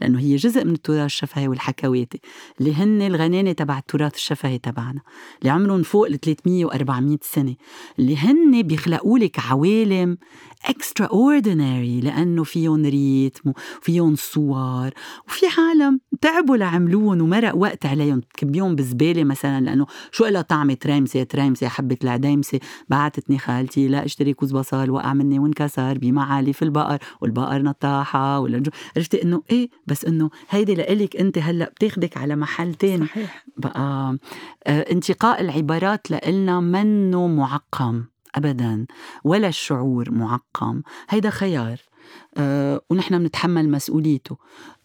[0.02, 2.20] لأنه هي جزء من التراث الشفهي والحكواتي
[2.60, 5.02] اللي هن الغنانة تبع التراث الشفهي تبعنا
[5.42, 7.56] اللي عمرهم فوق ال 300 و 400 سنة.
[8.00, 10.18] اللي هن بيخلقوا لك عوالم
[10.66, 14.90] extraordinary لأنه فيهم rhythm وفيهم صور
[15.28, 18.22] وفي عالم تعبوا لعملوهم ومرق وقت عليهم.
[18.22, 24.34] تكبيهم بزبالة مثلا لأنه شو لها طعمة تريمسه تريمسه حبة العديمسه بعتتني خالتي لا اشتري
[24.34, 28.64] كوز بصل وقع مني وانكسر بمعالي في البقر والبقر نطاحة ولا
[28.98, 33.46] عرفتي إنه إيه بس إنه هيدي لإلك أنت هلأ بتاخدك على محل تاني صحيح.
[33.58, 34.18] بقى آه
[34.92, 38.04] انتقاء العبارات لإلنا منه معقم.
[38.36, 38.86] ابدا.
[39.24, 40.82] ولا الشعور معقم.
[41.10, 41.78] هيدا خيار.
[42.90, 44.38] ونحن بنتحمل مسؤوليته.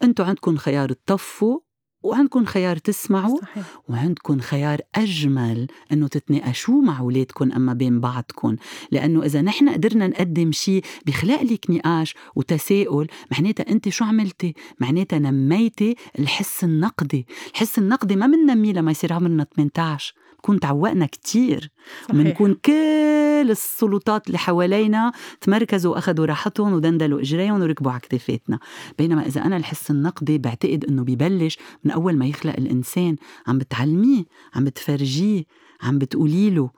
[0.03, 1.59] أنتم عندكم خيار تطفوا
[2.03, 3.64] وعندكم خيار تسمعوا صحيح.
[3.88, 8.57] وعندكم خيار أجمل أنه تتناقشوا مع أولادكم أما بين بعضكم
[8.91, 15.19] لأنه إذا نحن قدرنا نقدم شيء بخلق لك نقاش وتساؤل معناتها أنت شو عملتي؟ معناتها
[15.19, 17.27] نميتي الحس النقدي.
[17.53, 21.70] الحس النقدي ما بننميه لما يصير عمرنا 18 بكون تعوقنا كتير.
[22.12, 28.59] بنكون كل السلطات اللي حوالينا تمركزوا وأخذوا راحتهم ودندلوا إجريهم وركبوا على كتافاتنا.
[28.98, 34.24] بينما إذا أنا الحس النقدي بعتقد إنه ببلش من أول ما يخلق الإنسان عم بتعلميه
[34.55, 35.44] عم بتفرجيه
[35.83, 36.70] عم بتقولي له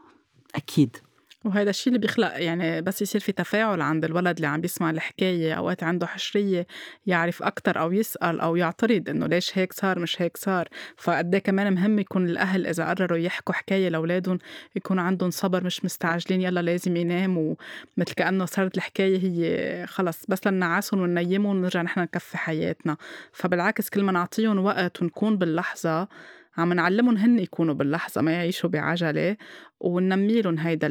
[0.55, 0.97] أكيد.
[1.45, 5.55] وهذا الشيء اللي بيخلق يعني بس يصير في تفاعل عند الولد اللي عم بيسمع الحكاية
[5.55, 6.67] أوقات عنده حشرية
[7.07, 10.69] يعرف أكتر أو يسأل أو يعترض إنه ليش هيك صار مش هيك صار.
[10.97, 14.39] فقد إيه كمان مهم يكون الأهل إذا قرروا يحكوا حكاية لأولادهم
[14.77, 20.47] يكون عندهم صبر مش مستعجلين يلا لازم ينام ومثل كأنه صارت الحكاية هي خلص بس
[20.47, 22.97] لنعاسهم وننيمهم ونرجع نحن نكفي حياتنا.
[23.33, 26.09] فبالعكس كل ما نعطيهم وقت ونكون باللحظة
[26.61, 29.37] عم نعلمهم هن يكونوا باللحظة ما يعيشوا بعجلة
[29.81, 30.87] وننمي لهم هيدا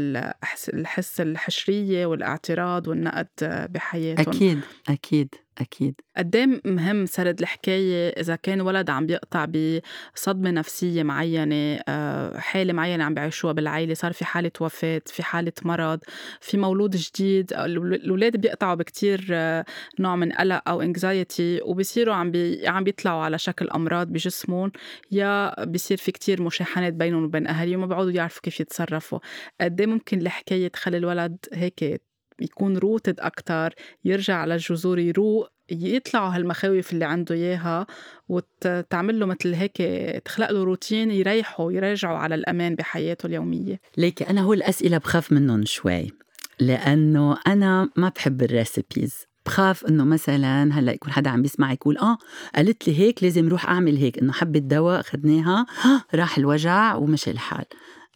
[0.73, 3.27] الحس, الحشرية والإعتراض والنقد
[3.69, 4.35] بحياتهم.
[4.35, 5.35] أكيد أكيد.
[5.59, 6.01] أكيد.
[6.17, 12.73] قد إيه مهم سرد الحكاية إذا كان ولد عم بيقطع بصدمة نفسية معينة آه، حالة
[12.73, 15.99] معينة عم بيعيشوها بالعائلة صار في حالة وفاة في حالة مرض
[16.41, 19.65] في مولود جديد الأولاد بيقطعوا بكتير آه،
[19.99, 24.71] نوع من قلق أو anxiety وبصيروا عم بي عم بيطلعوا على شكل أمراض بجسمهم
[25.11, 29.19] يا بصير في كتير مشاحنات بينهم وبين أهاليهم ما بيعودوا يعرفوا كيف يتصرفوا.
[29.61, 32.08] قد إيه ممكن الحكاية تخلي الولد هيك
[32.41, 33.73] يكون rooted أكتر
[34.05, 37.87] يرجع على الجذور يروق يطلعوا هالمخاوف اللي عنده إياها
[38.29, 39.77] وتعمل له مثل هيك
[40.25, 43.79] تخلق له روتين يريحه يرجعوا على الأمان بحياته اليومية.
[43.97, 46.11] ليك أنا هو الأسئلة بخاف منهم شوي
[46.59, 52.17] لأنه أنا ما بحب الريسبيز بخاف إنه مثلا هلأ يكون حدا عم بيسمع يقول آه
[52.55, 54.17] قالت لي هيك لازم روح أعمل هيك.
[54.17, 55.65] إنه حبة دواء أخذناها
[56.15, 57.65] راح الوجع ومشي الحال.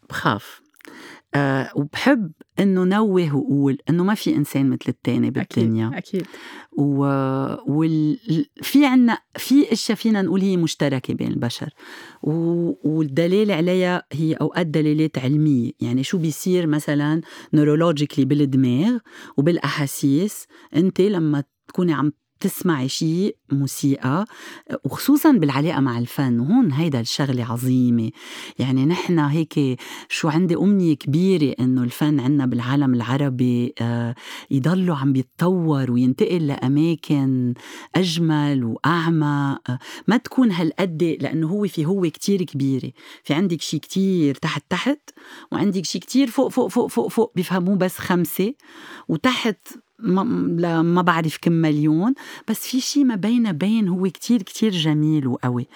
[0.10, 0.62] بخاف.
[1.36, 5.88] آه وبحب إنه نوه وقول إنه ما في إنسان مثل التاني بالدنيا.
[5.88, 6.22] أكيد.
[6.22, 6.28] أكيد
[6.78, 7.00] و...
[7.68, 8.18] وال...
[8.62, 11.74] في عنا في أشياء فينا نقول هي مشتركة بين البشر.
[12.24, 12.32] و...
[12.90, 15.72] والدليل عليها هي أوقات دلالات علمية.
[15.80, 17.22] يعني شو بيصير مثلا
[17.54, 18.98] نورولوجيكلي بالدماغ
[19.38, 22.12] وبالأحاسيس أنت لما تكوني عم
[22.44, 24.26] تسمعي شيء موسيقى
[24.84, 26.40] وخصوصا بالعلاقة مع الفن.
[26.40, 28.12] وهون هيدا الشغلة عظيمة.
[28.60, 29.80] يعني نحن هيك
[30.10, 34.16] شو عندي أمنية كبيرة إنه الفن عنا بالعالم العربي آه،
[34.52, 37.54] يضلوا عم بيتطور وينتقل لأماكن
[37.96, 39.58] أجمل وأعمى.
[39.70, 42.92] آه، ما تكون هالقد لأنه هو في هو كتير كبيرة.
[43.24, 45.10] في عندك شيء كتير تحت تحت
[45.52, 48.54] وعندك شيء كتير فوق فوق فوق فوق فوق بيفهموه بس خمسة.
[49.08, 49.68] وتحت
[50.04, 52.14] ما, ما بعرف كم مليون
[52.50, 55.68] بس في شيء ما بين بين هو كتير كتير جميل وقوي.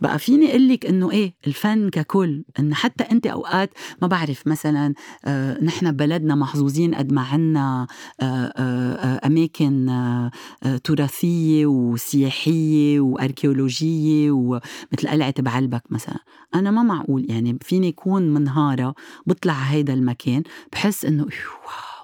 [0.00, 3.70] بقى فيني أقول لك إنه إيه الفن ككل انه حتى أنت أوقات
[4.02, 4.94] ما بعرف مثلا
[5.24, 7.86] آه نحن ببلدنا محظوظين قد ما عنا
[8.20, 10.30] آه آه, آه، أماكن آه
[10.62, 16.18] آه تراثية وسياحية وأركيولوجية ومثل قلعة بعلبك مثلا.
[16.54, 18.94] أنا ما معقول يعني فيني يكون منهارة
[19.26, 21.95] بطلع هيدا المكان بحس إنه wow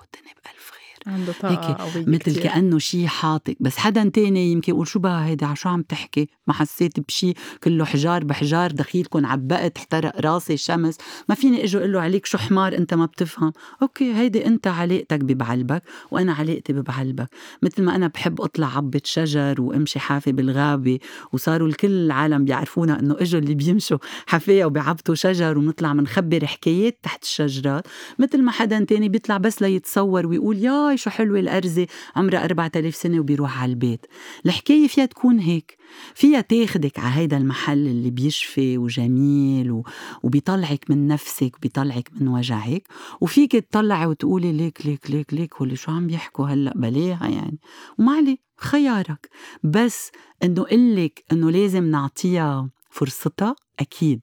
[1.07, 2.43] عنده طاقة هيك مثل كتير.
[2.43, 3.57] كأنه شيء حاطك.
[3.61, 7.85] بس حدا تاني يمكن يقول شو بقى هيدا؟ عشو عم تحكي؟ ما حسيت بشيء كله
[7.85, 10.97] حجار بحجار دخيلكم عبقت احترق راسي شمس.
[11.29, 13.53] ما فيني أجي أقول له عليك شو حمار أنت ما بتفهم.
[13.83, 17.29] okay هيدي أنت علاقتك ببعلبك وأنا علاقتي ببعلبك.
[17.62, 20.99] مثل ما أنا بحب أطلع عبة شجر وأمشي حافي بالغابة
[21.33, 27.23] وصاروا الكل العالم بيعرفونا إنه إجوا اللي بيمشوا حافية وبيعبطوا شجر ونطلع منخبر حكايات تحت
[27.23, 27.87] الشجرات.
[28.19, 32.94] مثل ما حدا تاني بيطلع بس ليتصور ويقول يا هاي شو حلوة الأرزة عمرها 4000
[32.94, 34.07] سنة وبيروح على البيت.
[34.46, 35.78] الحكاية فيها تكون هيك
[36.14, 39.85] فيها تاخدك على هيدا المحل اللي بيشفي وجميل و...
[40.22, 42.88] وبيطلعك من نفسك وبيطلعك من وجعك
[43.20, 47.59] وفيك تطلعي وتقولي ليك ليك ليك ليك واللي شو عم بيحكوا هلأ؟ بلاها يعني.
[47.98, 49.28] وما عليه خيارك.
[49.62, 50.11] بس
[50.42, 54.20] إنه قلك إنه لازم نعطيها فرصتها أكيد.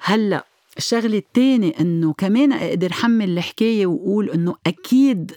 [0.00, 5.32] هلأ الشغله الثانية إنه كمان أقدر حمل الحكاية وأقول إنه أكيد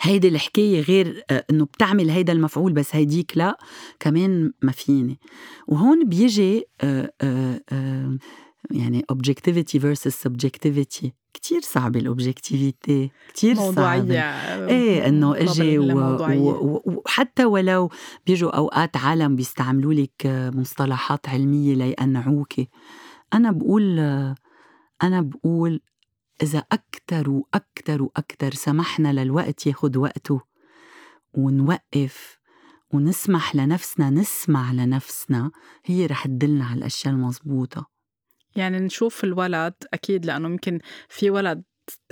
[0.00, 3.58] هيدي الحكاية غير إنه بتعمل هيدا المفعول بس هيديك لا
[4.00, 5.18] كمان ما فيني.
[5.66, 6.64] وهون بيجي
[8.70, 11.08] يعني objectivity versus subjectivity.
[11.34, 14.14] كتير صعبة الأوبجكتيفيتي كتير صعبة.
[14.68, 15.78] إيه إنه إجي
[16.86, 17.90] وحتى ولو
[18.26, 22.68] بيجوا أوقات عالم بيستعملوا لك مصطلحات علمية ليقنعوكي
[23.36, 23.98] أنا بقول
[25.02, 25.80] أنا بقول
[26.42, 30.40] إذا أكتر وأكتر وأكتر سمحنا للوقت ياخد وقته
[31.34, 32.38] ونوقف
[32.90, 35.50] ونسمح لنفسنا نسمع لنفسنا
[35.84, 37.90] هي رح تدلنا على الأشياء المضبوطة
[38.56, 41.62] يعني نشوف الولد أكيد لأنه ممكن في ولد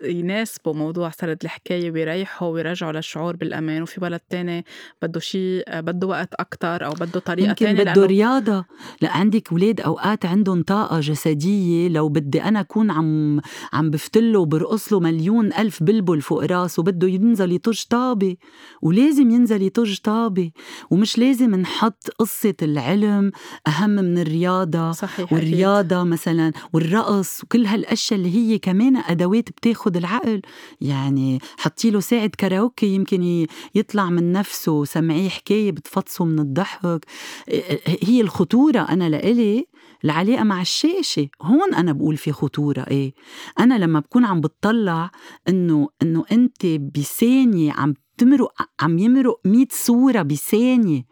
[0.02, 4.64] يناسبوا موضوع سرد الحكاية ويريحوا ويرجعوا للشعور بالأمان وفي ولد تاني
[5.02, 8.64] بده شيء بده وقت أكتر أو بده طريقة يمكن تانية بده رياضة.
[9.00, 11.88] لا عندك ولاد أوقات عندهم طاقة جسدية.
[11.88, 13.40] لو بدي أنا أكون عم
[13.72, 18.37] عم بفتله وبرقص له مليون ألف بلبل فوق راسه بده ينزل يطج طابة.
[18.83, 20.50] ولازم ينزل يطج طابة.
[20.90, 23.30] ومش لازم نحط قصة العلم
[23.68, 26.12] أهم من الرياضة صحيح والرياضة أكيد.
[26.12, 30.42] مثلا والرقص وكل هالأشياء اللي هي كمان أدوات بتاخد العقل.
[30.81, 37.07] يعني حطي له ساعة كاراوكي يمكن يطلع من نفسه سمعيه حكاية بتفطسه من الضحك.
[38.03, 39.66] هي الخطورة أنا لإلي
[40.05, 41.29] العلاقة مع الشاشة.
[41.42, 43.14] هون أنا بقول في خطورة إيه.
[43.61, 45.11] أنا لما بكون عم بتطلع
[45.49, 51.03] إنه إنه أنت بثانية عم تمرق عم يمرق 100 صورة بثانية.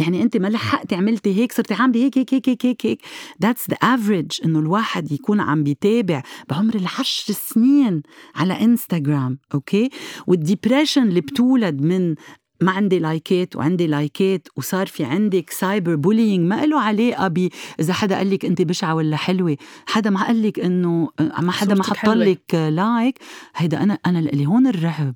[0.00, 3.02] يعني أنت ما لحقتي عملتي هيك صرتي عامله هيك هيك هيك هيك هيك.
[3.42, 8.02] that's the average إنه الواحد يكون عم بيتابع بعمر العشر سنين
[8.34, 9.90] على انستغرام okay
[10.26, 12.14] وال depression اللي بتولد من
[12.60, 17.48] ما عندي likeات وعندي likeات وصار في عندك cyber bullying ما له علاقة ب
[17.80, 19.56] إذا حدا قال لك أنت بشعة ولا حلوة.
[19.86, 23.18] حدا ما قال لك إنه ما حدا ما حط لك like
[23.56, 25.14] هيدا أنا أنا اللي هون الرعب.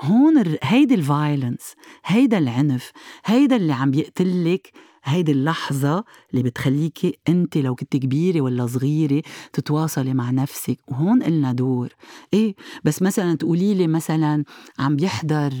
[0.00, 2.92] هون هيدي ال violence هيدا العنف
[3.24, 4.72] هيدا اللي عم بيقتلك
[5.04, 10.78] هيدي اللحظة اللي بتخليكي أنت لو كنت كبيرة ولا صغيرة تتواصلي مع نفسك.
[10.88, 11.88] وهون إلنا دور.
[12.34, 14.44] إيه بس مثلا تقولي لي مثلا
[14.78, 15.52] عم بيحضر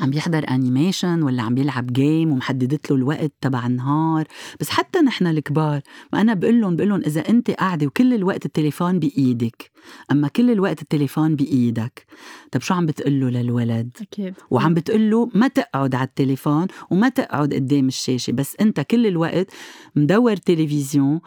[0.00, 4.26] عم بيحضر animation ولا عم بيلعب game ومحددت له الوقت تبع النهار.
[4.60, 5.80] بس حتى نحن الكبار
[6.12, 9.70] ما أنا بقول لهم بقول لهم إذا أنت قاعدة وكل الوقت التليفون بإيدك
[10.12, 12.06] أما كل الوقت التليفون بإيدك
[12.52, 14.34] طب شو عم بتقول له للولد؟ أكيد.
[14.50, 19.46] وعم بتقول له ما تقعد على التليفون وما تقعد قدام الشاشة بس أنت كل الوقت
[19.96, 21.20] مدور تلفزيون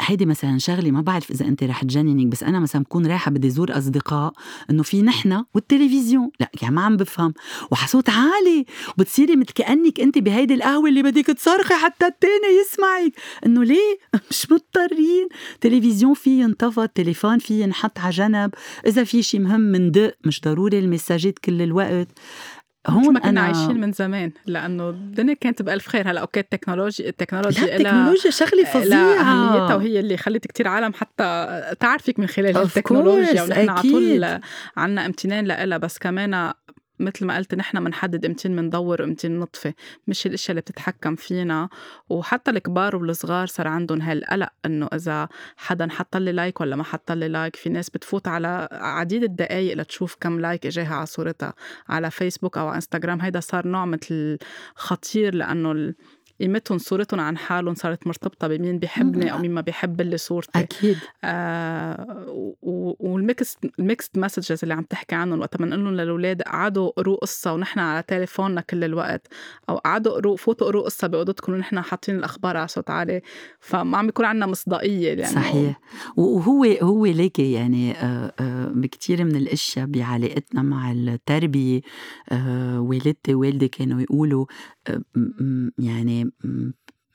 [0.00, 3.50] هيدي مثلا شغلة ما بعرف إذا انت رح تجننك بس أنا مثلا بكون رايحة بدي
[3.50, 4.32] زور أصدقاء
[4.70, 6.30] إنه في نحن والتلفزيون.
[6.40, 7.34] لا يعني ما عم بفهم.
[7.70, 8.66] وحصوت عالي.
[8.98, 13.12] وبتصيري مثل كأنك انت بهيدي القهوة اللي بدك تصرخي حتى التاني يسمعك.
[13.46, 13.98] إنه ليه؟
[14.30, 15.28] مش مضطرين.
[15.60, 18.50] تلفزيون في ينطفى التليفون في ينحط على جنب.
[18.86, 22.08] إذا في شيء مهم مندق مش ضروري المساجات كل الوقت.
[22.88, 23.40] هون ما كنا أنا...
[23.40, 28.64] عايشين من زمان لأنه الدنيا كانت بالف خير هلأ أوكي التكنولوجيا التكنولوجيا لا التكنولوجيا شغلة
[28.64, 29.20] فظيعة.
[29.20, 33.42] أهميتها وهي اللي خلت كتير عالم حتى تعرفك من خلال التكنولوجيا.
[33.42, 34.40] ونحن على طول
[34.76, 36.52] عنا امتنان لها بس كمان
[36.98, 39.72] مثل ما قلت نحن بنحدد امتين بندور وامتين نطفي
[40.06, 41.68] مش الاشياء اللي بتتحكم فينا.
[42.08, 47.12] وحتى الكبار والصغار صار عندهم هالقلق إنه إذا حدا حط لي like ولا ما حط
[47.12, 47.56] لي like.
[47.56, 51.54] في ناس بتفوت على عديد الدقائق لتشوف كم like إجاها على صورتها
[51.88, 53.20] على فيسبوك أو إنستغرام.
[53.20, 54.38] هيدا صار نوع مثل
[54.74, 55.94] خطير لأنه
[56.42, 60.60] قيمتهم صورتهم عن حالهم صارت مرتبطة بمين بيحبني أو مين ما بيحب اللي صورتي.
[60.60, 60.98] أكيد.
[61.24, 62.52] آه
[63.00, 66.90] وال mix ال mixed messages اللي عم تحكي عنهم وقت ما نقول لهم للأولاد قعدوا
[66.90, 69.26] قروا قصة ونحن على تليفوننا كل الوقت
[69.68, 73.22] أو قعدوا قروا فوتوا قروا قصة بأوضتكم ونحن حاطين الأخبار على صوت عالي.
[73.60, 75.34] فما عم بيكون عندنا مصداقية يعني.
[75.34, 75.80] صحيح.
[76.16, 81.80] وهو هو ليكي يعني آه، آه، بكثير من الأشياء بعلاقتنا مع التربية
[82.30, 84.46] آه، والدتي والدي كانوا يقولوا
[85.78, 86.32] يعني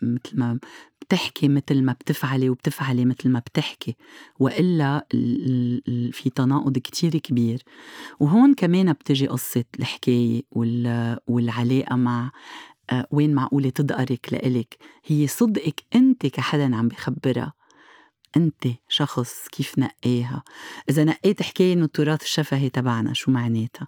[0.02, 0.60] مثل ما
[1.02, 3.96] بتحكي مثل ما بتفعلي وبتفعلي مثل ما بتحكي
[4.40, 5.08] والا
[6.12, 7.64] في تناقض كتير كبير
[8.20, 10.42] وهون كمان بتجي قصه الحكاية
[11.28, 12.32] والعلاقه مع
[13.12, 17.54] وين معقولة تدقرك لإلك هي صدقك أنت كحدا عم بخبرها
[18.38, 20.44] أنت شخص كيف نقيها
[20.90, 23.88] إذا نقيت حكاية إنه التراث الشفهي تبعنا شو معناتها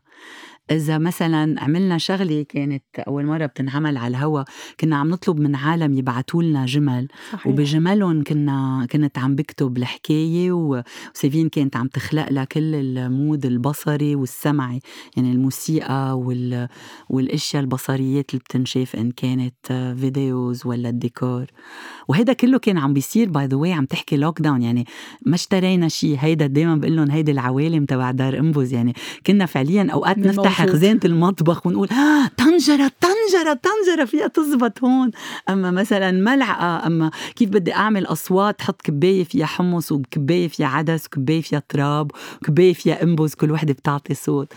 [0.72, 4.44] إذا مثلا عملنا شغلة كانت أول مرة بتنعمل على الهوا
[4.80, 7.08] كنا عم نطلب من عالم يبعتوا لنا جمل.
[7.32, 7.48] صحيح.
[7.48, 14.80] وبجملهم كنا كنت عم بكتب الحكاية وسيفين كانت عم تخلق لها كل المود البصري والسمعي.
[15.18, 16.68] يعني الموسيقى وال...
[17.10, 21.46] والأشياء البصريات اللي بتنشاف إن كانت videos ولا الديكور.
[22.08, 24.86] وهيدا كله كان عم بيصير by the way عم تحكي lockdown يعني
[25.26, 28.74] ما اشترينا شيء هيدا دائما بقول لهم هيدي العوالم تبع دار قنبز.
[28.74, 28.94] يعني
[29.26, 35.12] كنا فعليا أوقات نفتح خزانة المطبخ ونقول آه طنجرة طنجرة طنجرة فيها تزبط هون.
[35.50, 41.06] أما مثلا ملعقة أما كيف بدي أعمل أصوات حط كباية فيها حمص وكباية فيها عدس
[41.06, 44.54] وكباية فيها تراب وكباية فيها انبز كل وحدة بتعطي صوت.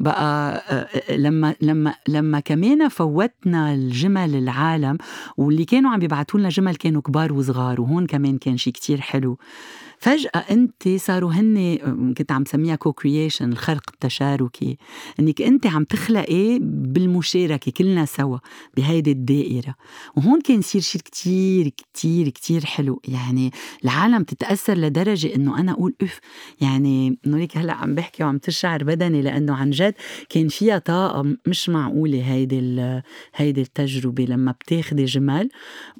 [0.00, 4.98] بقى آه، آه، لما لما لما كمان فوتنا الجمل العالم
[5.36, 9.38] واللي كانوا عم بيبعتوا لنا جمل كانوا كبار وصغار وهون كمان كان شيء كتير حلو.
[10.02, 11.76] فجأة أنت صاروا هن
[12.18, 14.76] كنت عم سميها كو كرييشن الخلق التشاركي.
[15.20, 18.38] انك أنت عم تخلقي بالمشاركة كلنا سوا
[18.76, 19.74] بهيدي الدائرة.
[20.16, 23.00] وهون كان يصير شيء كتير كتير كتير حلو.
[23.08, 23.50] يعني
[23.84, 26.20] العالم تتأثر لدرجة انه أنا أقول اف
[26.60, 29.94] يعني نوريك هلأ عم بحكي وعم تشعر بدني لأنه عن جد
[30.28, 32.82] كان فيها طاقة مش معقولة هيدي
[33.34, 35.48] هيدي التجربة لما بتاخدي جمل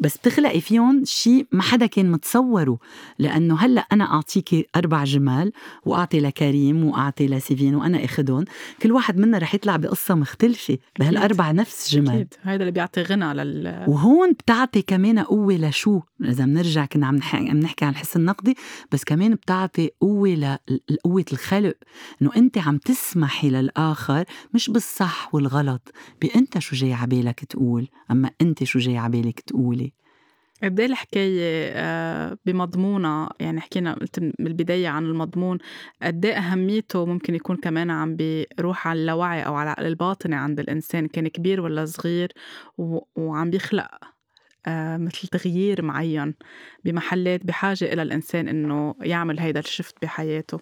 [0.00, 2.78] بس بتخلقي فيهم شيء ما حدا كان متصوره.
[3.18, 5.52] لأنه هلأ أنا اعطيكي أربع جمال
[5.84, 8.44] وأعطي لكريم وأعطي لسيفين وأنا اخذهم
[8.82, 12.14] كل واحد منا رح يطلع بقصة مختلفة بهالأربع نفس جمال.
[12.14, 12.34] أكيد.
[12.42, 17.84] هيدا اللي بيعطي غنى لل وهون بتعطي كمان قوة لشو؟ إذا بنرجع كنا عم نحكي
[17.84, 18.56] عن الحس النقدي
[18.92, 20.58] بس كمان بتعطي قوة
[20.90, 21.74] لقوه الخلق.
[22.22, 24.24] إنه أنت عم تسمحي للآخر
[24.54, 29.92] مش بالصح والغلط بأنت شو جاي عبالك تقول أما أنت شو جاي عبالك تقولي.
[30.62, 35.58] قد إيه الحكاية آه، بمضمونها يعني حكينا قلت من البداية عن المضمون
[36.02, 40.60] قد إيه أهميته ممكن يكون كمان عم بيروح على اللاوعي أو على العقل الباطني عند
[40.60, 42.32] الإنسان كان كبير ولا صغير؟
[43.16, 43.88] وعم بيخلق
[44.66, 46.34] آه، مثل تغيير معين
[46.84, 50.58] بمحلات بحاجة إلى الإنسان إنه يعمل هيدا ال shift بحياته.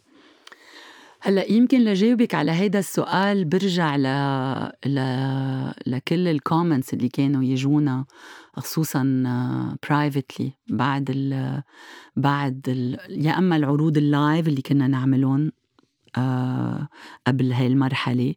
[1.23, 4.07] هلأ يمكن لجاوبك على هيدا السؤال برجع ل...
[4.87, 5.01] ل...
[5.87, 8.05] لكل ال comments اللي كانوا يجونا
[8.57, 9.03] خصوصا
[9.89, 11.63] privately بعد ال...
[12.17, 12.99] بعد ال...
[13.27, 15.53] يا أما العروض ال live اللي كنا نعملهم
[16.19, 16.89] آه
[17.27, 18.35] قبل هاي المرحلة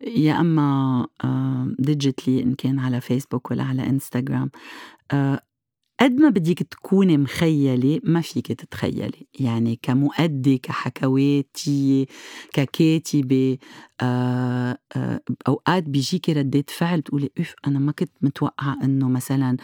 [0.00, 4.50] يا أما آه ديجيتلي إن كان على فيسبوك ولا على إنستغرام
[5.12, 5.40] آه
[6.00, 9.26] قد ما بدك تكوني مخيلة ما فيك تتخيلي.
[9.40, 12.06] يعني كمؤدي كحكواتي
[12.52, 13.58] ككاتبة
[14.00, 19.56] آه آه أوقات بيجيكي ردات فعل بتقولي أوف أنا ما كنت متوقعة إنه مثلا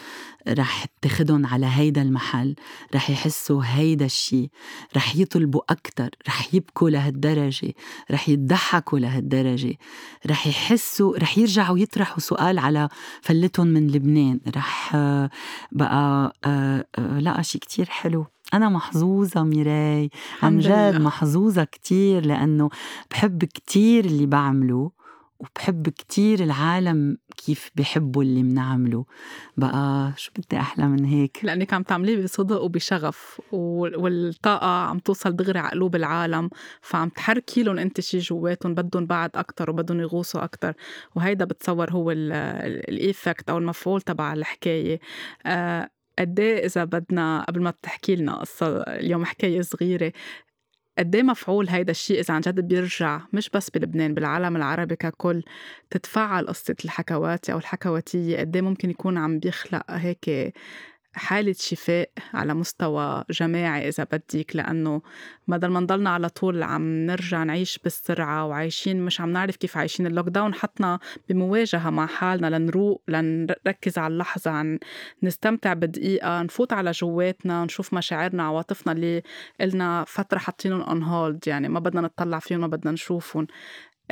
[0.49, 2.55] رح تاخدهم على هيدا المحل
[2.95, 4.51] رح يحسوا هيدا الشي
[4.97, 7.72] رح يطلبوا أكتر رح يبكوا لهالدرجة
[8.11, 9.74] رح يضحكوا لهالدرجة
[10.26, 12.89] رح يحسوا رح يرجعوا يطرحوا سؤال على
[13.22, 15.30] فلتهم من لبنان رح آه
[15.72, 18.27] بقى آه آه لا شي كتير حلو.
[18.55, 20.11] أنا محظوظة ميراي.
[20.43, 22.70] عن جد محظوظة كتير لأنه
[23.11, 24.91] بحب كتير اللي بعمله
[25.41, 29.05] وبحب كتير العالم كيف بحبوا اللي منعمله.
[29.57, 35.59] بقى شو بدي أحلى من هيك؟ لأنك عم تعمليه بصدق وبشغف والطاقة عم توصل دغري
[35.59, 36.51] على قلوب العالم
[36.81, 40.75] فعم تحركي لهم أنت شي جواتهم بدهم بعد أكتر وبدهم يغوصوا أكتر.
[41.14, 45.01] وهيدا بتصور هو الإيفكت أو المفعول تبع الحكاية.
[45.47, 50.13] آه قد إيه إذا بدنا قبل ما بتحكي لنا قصة اليوم حكاية صغيرة
[50.99, 55.43] قد إيه مفعول هيدا الشيء إذا عن جد بيرجع مش بس بلبنان بالعالم العربي ككل
[55.91, 60.55] تتفعل قصة الحكواتي أو الحكواتية قد إيه ممكن يكون عم بيخلق هيك
[61.15, 65.03] حالة شفاء على مستوى جماعي إذا بدك لأنه
[65.49, 70.07] بدل ما نضلنا على طول عم نرجع نعيش بالسرعة وعايشين مش عم نعرف كيف عايشين.
[70.07, 70.99] ال lockdown حطنا
[71.29, 74.79] بمواجهة مع حالنا لنروق لنركز على اللحظة عن
[75.23, 79.23] نستمتع بدقيقة نفوت على جواتنا نشوف مشاعرنا عواطفنا اللي
[79.61, 83.47] قلنا فترة حاطينهم on hold يعني ما بدنا نطلع فيهم ما بدنا نشوفهم.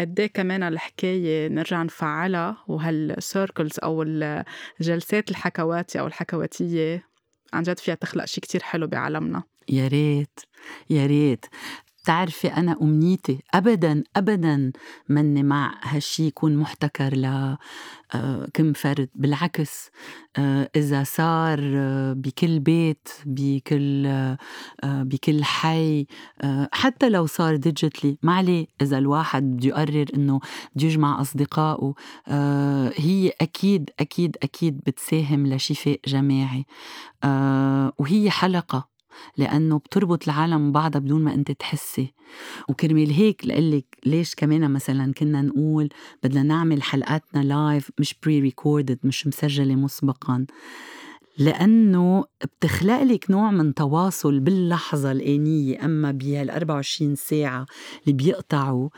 [0.00, 7.04] قد إيه كمان الحكاية نرجع نفعلها؟ وهال circles أو الجلسات الحكواتي أو الحكواتية
[7.52, 10.40] عن جد فيها تخلق شيء كتير حلو بعالمنا؟ يا ريت
[10.90, 11.46] يا ريت.
[12.02, 14.72] بتعرفي أنا أمنيتي أبدا أبدا
[15.08, 17.56] مني مع هالشي يكون محتكر ل
[18.14, 19.08] آه، كم فرد.
[19.14, 19.90] بالعكس
[20.38, 24.36] آه، إذا صار آه، بكل بيت بكل
[24.84, 26.06] بكل حي
[26.72, 30.40] حتى لو صار ديجيتلي ما عليه إذا الواحد بده يقرر إنه
[30.76, 31.94] بده يجمع أصدقائه
[32.96, 36.64] هي أكيد أكيد أكيد بتساهم لشفاء جماعي.
[37.98, 38.89] وهي حلقة.
[39.36, 42.12] لأنه بتربط العالم بعضها بدون ما أنت تحسي
[42.68, 45.88] وكرمال هيك لقلك ليش كمان مثلا كنا نقول
[46.22, 50.46] بدنا نعمل حلقاتنا live مش pre-recorded مش مسجلة مسبقا.
[51.40, 57.66] لأنه بتخلق لك نوع من تواصل باللحظة الآنية أما بهال 24 ساعة
[58.02, 58.88] اللي بيقطعوا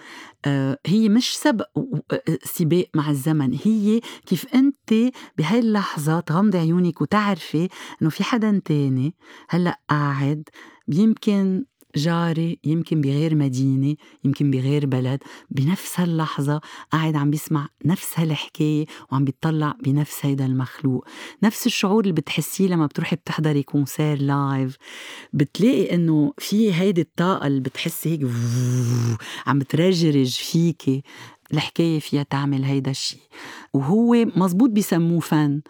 [0.47, 1.69] آه، هي مش سبق
[2.45, 3.59] سباق مع الزمن.
[3.65, 7.69] هي كيف أنت بهاي اللحظة تغمضي عيونك وتعرفي
[8.03, 9.15] إنه في حدا تاني
[9.49, 10.49] هلأ قاعد
[10.89, 11.65] يمكن
[11.97, 16.61] جاري يمكن بغير مدينة يمكن بغير بلد بنفس هاللحظة
[16.93, 21.05] قاعد عم بيسمع نفس هالحكاية وعم بيطلع بنفس هيدا المخلوق.
[21.43, 24.77] نفس الشعور اللي بتحسيه لما بتروحي بتحضري concert live
[25.33, 28.21] بتلاقي إنه في هيدي الطاقة اللي بتحسي هيك
[29.47, 31.03] عم بترجرج فيكي.
[31.53, 33.21] الحكاية فيها تعمل هيدا الشيء
[33.75, 35.61] وهو مزبوط بيسموه فن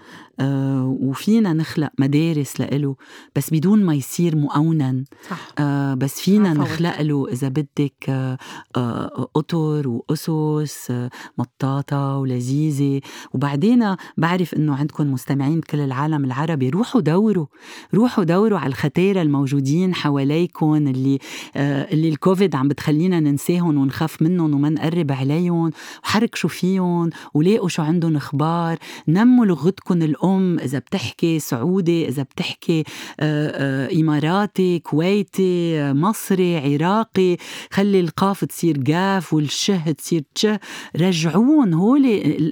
[0.40, 2.96] آه وفينا نخلق مدارس لإله
[3.36, 5.48] بس بدون ما يصير مؤونا صح.
[5.58, 6.52] آه بس فينا.
[6.52, 8.38] نخلق له إذا بدك آه
[8.76, 13.00] آه أطر وأسس آه مطاطة ولذيذة
[13.34, 17.46] وبعدين بعرف إنه عندكم مستمعين بكل العالم العربي روحوا دوروا
[17.94, 21.18] روحوا دوروا على الختارة الموجودين حواليكم اللي
[21.56, 25.70] آه اللي الكوفيد عم بتخلينا ننساهم ونخاف منهم وما نقرب عليهم
[26.04, 28.78] وحركشوا فيهم ولاقوا شو عندهم أخبار
[29.08, 32.84] نموا لغتكم الأم إذا بتحكي سعودي إذا بتحكي
[33.20, 37.36] آه، آه، إماراتي كويتي مصري عراقي
[37.70, 40.60] خلي القاف تصير قاف والشه تصير تشه
[40.96, 42.06] رجعون هول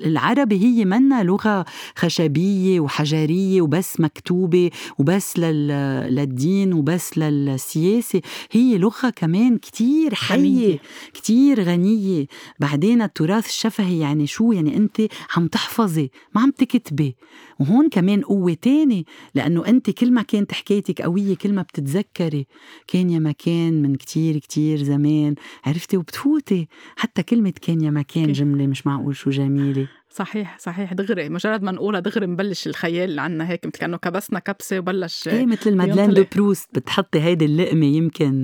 [0.04, 1.64] العربي هي منا لغة
[1.96, 8.20] خشبية وحجرية وبس مكتوبة وبس للدين وبس للسياسة.
[8.50, 10.78] هي لغة كمان كتير حية
[11.14, 12.26] كتير غنية.
[12.58, 15.00] بعدين التراث الشفهي يعني شو؟ يعني أنت
[15.36, 17.16] عم تحفظي ما عم تكتبي.
[17.60, 22.46] وهون كمان قوة تاني لأنه أنت كل ما كانت حكايتك قوية كل ما بتتذكري.
[22.86, 26.68] كان يا مكان من كتير كتير زمان عرفتي وبتفوتي.
[26.96, 29.88] حتى كلمة كان يا مكان جملة مش معقول شو جميلة.
[30.12, 30.92] صحيح صحيح.
[30.92, 35.46] دغري مجرد ما نقولها دغري مبلش الخيال عنا هيك مثل كأنه كبسنا كبسة وبلش إيه
[35.46, 38.42] مثل ال madeleine de Proust بتحطي هيدي اللقمة يمكن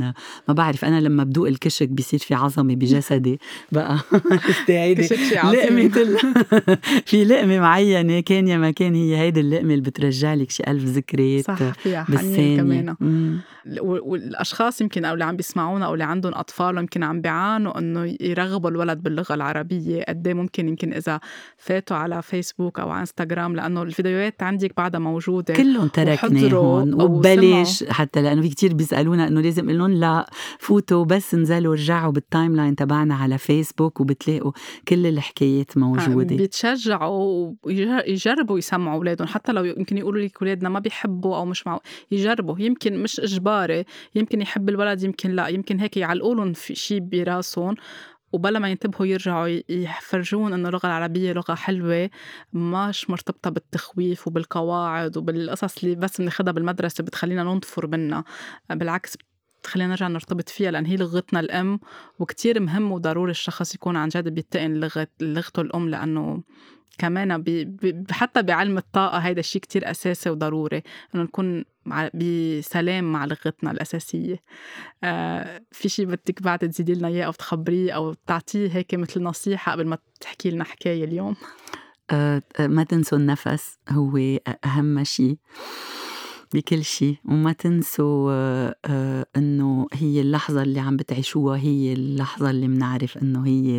[0.48, 3.40] ما بعرف أنا لما بدوق الكشك بيصير في عظمة بجسدي
[3.72, 3.98] بقى.
[4.68, 5.08] هيدي
[5.44, 5.88] لقمة
[7.06, 10.84] في لقمة معينة كان يا ما كان هي هيدي اللقمة اللي بترجع لك شي ألف
[10.84, 12.96] ذكريات صح فيها حنين كمان.
[13.80, 18.70] والأشخاص يمكن أو اللي عم بيسمعونا أو اللي عندهم أطفال يمكن عم بيعانوا إنه يرغبوا
[18.70, 21.20] الولد باللغة العربية قد إيه ممكن يمكن إذا
[21.58, 27.02] فاتوا على فيسبوك أو على إنستغرام لأنه الفيديوهات عندك بعدها موجودة كلهم تركناهم.
[27.02, 32.12] وببلاش حتى لأنه في كتير بيسألونا إنه لازم أقول لهم لا فوتوا بس انزلوا رجعوا
[32.12, 34.52] بال timeline تبعنا على فيسبوك وبتلاقوا
[34.88, 36.36] كل الحكايات موجودة.
[36.36, 39.28] بيتشجعوا ويجربوا يسمعوا أولادهم.
[39.28, 41.80] حتى لو يمكن يقولوا لك أولادنا ما بيحبوا أو مش مع
[42.10, 42.58] يجربوا.
[42.58, 43.84] يمكن مش إجباري
[44.14, 45.48] يمكن يحب الولد يمكن لا.
[45.48, 47.74] يمكن هيك يعلقوا لهم في شيء براسهم.
[48.32, 52.10] وبلا ما ينتبهوا يرجعوا يفرجون إنه اللغة العربية لغة حلوة
[52.52, 58.24] مش مرتبطة بالتخويف وبالقواعد وبالقصص اللي بس بناخدها بالمدرسة بتخلينا ننطفر منها.
[58.70, 59.16] بالعكس
[59.60, 61.80] بتخلينا نرجع نرتبط فيها لأن هي لغتنا الأم
[62.18, 66.42] وكتير مهم وضروري الشخص يكون عن جد بيتقن لغه لغته الأم لأنه
[66.98, 70.82] كمان بي بي حتى بعلم الطاقة هيدا الشيء كتير أساسي وضروري
[71.14, 71.64] إنه نكون
[72.14, 74.42] بسلام مع لغتنا الأساسية.
[75.04, 79.72] آه في شيء بدك بعد تزيدي لنا إياه أو تخبريه أو تعطيه هيك مثل نصيحة
[79.72, 81.36] قبل ما تحكي لنا حكاية اليوم؟
[82.10, 85.36] آه ما تنسوا النفس هو أهم شيء
[86.54, 92.66] بكل شيء وما تنسوا آه، آه، إنه هي اللحظة اللي عم بتعيشوها هي اللحظة اللي
[92.68, 93.78] بنعرف إنه هي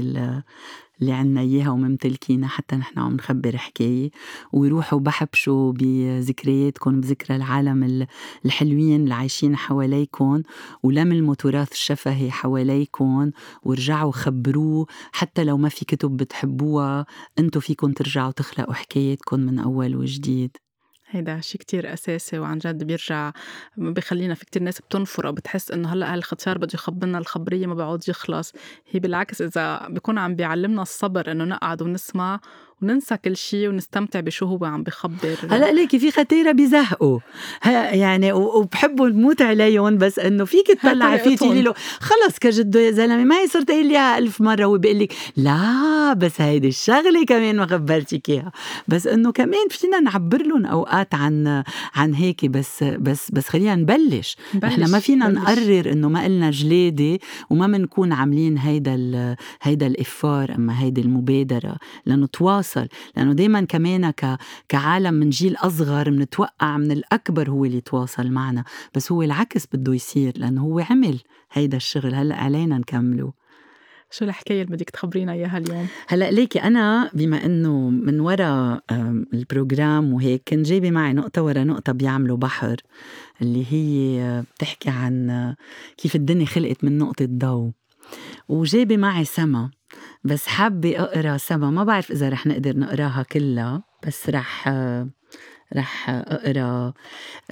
[1.02, 4.12] اللي عنا إياها وممتلكينها حتى نحن عم نخبر حكاية.
[4.54, 8.08] ويروحوا بحبشوا بذكرياتكم بذكرى العالم
[8.46, 10.42] الحلوين اللي عايشين حواليكم.
[10.84, 13.32] ولملموا تراث شفهي حواليكم
[13.64, 14.88] ورجعوا خبروه.
[15.12, 17.06] حتى لو ما في كتب بتحبوها
[17.40, 20.58] انتو فيكم ترجعوا تخلقوا حكاياتكم من أول وجديد.
[21.10, 23.32] هيدا شيء كتير أساسي وعن جد بيرجع
[23.78, 28.10] بخلينا في كتير ناس بتنفر أو بتحس إنه هلأ هالختيار بده يخبرنا الخبرية ما بيعود
[28.10, 28.54] يخلص.
[28.92, 32.40] هي بالعكس إذا بيكون عم بيعلمنا الصبر إنه نقعد ونسمع
[32.82, 35.36] وننسى كل شيء ونستمتع بشو هو عم بخبر.
[35.50, 37.20] هلا ليكي في ختيره بيزهقوا
[37.92, 43.24] يعني وبحبوا نموت عليهم بس إنه فيك تطلعي فيه تقولي له خلص كجده يا زلمة
[43.24, 47.66] ما هي صرت قايل لي ألف مرة وبيقول لك لا بس هيدي الشغلة كمان ما
[47.68, 48.52] خبرتك إياها.
[48.88, 51.64] بس إنه كمان فينا نعبر لهم أوقات عن
[51.96, 54.38] عن هيك بس بس بس خلينا نبلش.
[54.64, 55.38] إحنا ما فينا بلش.
[55.38, 57.20] نقرر إنه ما قلنا جلادة
[57.50, 61.76] وما بنكون عاملين هيدا هيدا الإفار أما هيدي المبادرة
[62.06, 64.38] لنتواصل يوصل لأنه دايما كمان ك...
[64.70, 68.64] كعالم من جيل أصغر منتوقع من الأكبر هو اللي يتواصل معنا
[68.96, 71.20] بس هو العكس بده يصير لأنه هو عمل
[71.52, 72.16] هيدا الشغل.
[72.16, 73.34] هلأ علينا نكمله.
[74.12, 78.84] شو الحكاية اللي بدك تخبرينا إياها اليوم؟ هلأ ليكي أنا بما إنه من وراء
[79.34, 82.76] البروجرام وهيك كنت جايبة معي نقطة ورا نقطة بيعملوا بحر
[83.42, 85.56] اللي هي بتحكي عن
[85.98, 87.72] كيف الدنيا خلقت من نقطة ضوء.
[88.50, 89.72] وجايبة معي سما.
[90.24, 91.72] بس حابة أقرأ سما.
[91.72, 94.70] ما بعرف إذا رح نقدر نقراها كلها بس رح
[95.76, 96.94] رح أقرأ.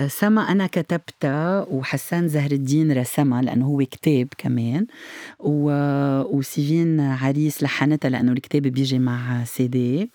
[0.07, 4.85] سما أنا كتبتها وحسان زهر الدين رسمها لأنه هو كتاب كمان.
[5.39, 5.71] و...
[6.37, 10.11] وسيفين عريس لحنتها لأنه الكتاب بيجي مع سي دي.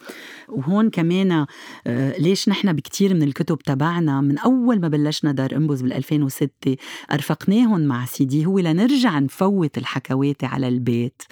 [0.49, 1.47] وهون كمان
[1.87, 6.77] آه، ليش نحن بكتير من الكتب تبعنا من أول ما بلشنا دار إنبوز بال 2006
[7.13, 8.47] أرفقناهم مع سي دي.
[8.47, 11.23] هو لنرجع نفوت الحكواتي على البيت.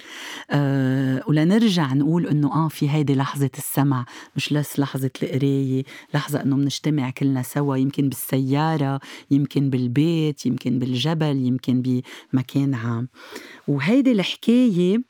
[0.51, 4.05] أه ولنرجع نقول إنه آه في هيدي لحظة السمع
[4.35, 8.99] مش بس لحظة القراية لحظة إنه بنجتمع كلنا سوا يمكن بالسيارة
[9.31, 11.81] يمكن بالبيت يمكن بالجبل يمكن
[12.33, 13.09] بمكان عام
[13.67, 15.09] وهيدي الحكاية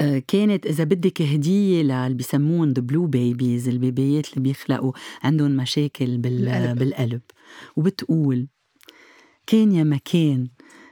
[0.00, 4.92] آه، كانت إذا بدك هدية للي بسمون the new babies البيبيات اللي بيخلقوا
[5.22, 7.20] عندهم مشاكل بالقلب, بالقلب.
[7.76, 8.48] وبتقول
[9.46, 10.48] كان يا مكان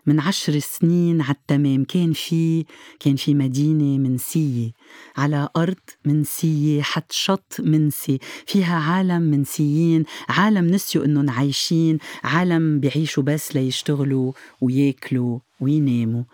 [0.08, 1.84] من عشر سنين على التمام.
[1.84, 2.64] كان في
[3.00, 4.70] كان في مدينة منسية
[5.16, 13.22] على أرض منسية حت شط منسي فيها عالم منسيين عالم نسيوا إنهم عايشين عالم بيعيشوا
[13.22, 16.24] بس ليشتغلوا وياكلوا ويناموا.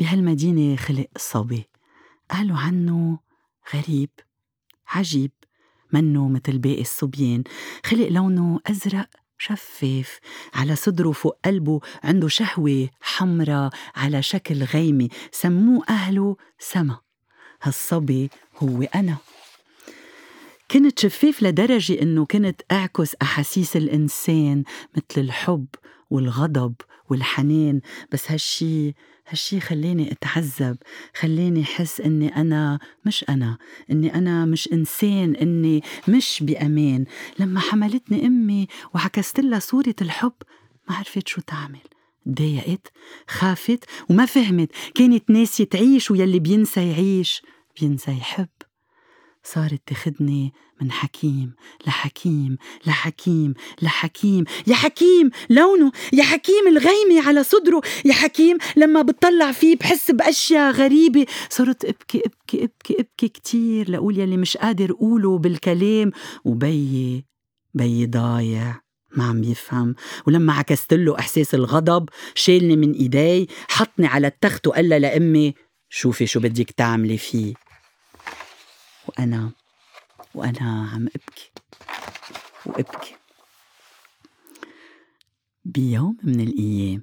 [0.00, 1.64] بهالمدينة خلق صبي.
[2.30, 3.18] قالوا عنه
[3.74, 4.10] غريب
[4.88, 5.30] عجيب
[5.92, 7.42] منه مثل باقي الصبيان.
[7.86, 10.20] خلق لونه أزرق شفاف
[10.54, 16.98] على صدره فوق قلبه عنده شهوة حمرة على شكل غيمة سموه أهله سما.
[17.62, 19.16] هالصبي هو أنا.
[20.70, 24.64] كنت شفاف لدرجة إنه كنت أعكس أحاسيس الإنسان
[24.96, 25.66] مثل الحب
[26.10, 26.74] والغضب
[27.10, 27.80] والحنان
[28.12, 28.94] بس هالشي
[29.28, 30.76] هالشي خلاني أتعذب
[31.20, 33.58] خلاني أحس إني أنا مش أنا
[33.90, 37.04] إني أنا مش إنسان إني مش بأمان.
[37.38, 40.32] لما حملتني أمي وعكست لها صورة الحب
[40.88, 41.80] ما عرفت شو تعمل.
[42.28, 42.92] ضايقت
[43.28, 47.42] خافت وما فهمت كانت ناسية تعيش ويلي بينسى يعيش.
[47.80, 48.48] بينسى يحب.
[49.44, 51.54] صارت تاخدني من حكيم
[51.86, 54.44] لحكيم لحكيم لحكيم.
[54.66, 57.82] يا حكيم لونه يا حكيم الغيمة على صدره.
[58.04, 61.26] يا حكيم لما بتطلع فيه بحس بأشياء غريبة.
[61.48, 66.10] صرت أبكي أبكي أبكي أبكي كتير لأقول يلي مش قادر أقوله بالكلام.
[66.44, 67.24] وبيي
[67.74, 68.80] بيي ضايع
[69.16, 69.94] ما عم يفهم.
[70.26, 75.54] ولما عكست له إحساس الغضب شالني من إيدي حطني على التخت وقال لأمي
[75.90, 77.54] شوفي شو بدك تعملي فيه.
[79.08, 79.50] وأنا
[80.34, 81.50] وأنا عم أبكي
[82.66, 83.14] وأبكي.
[85.64, 87.02] بيوم من الأيام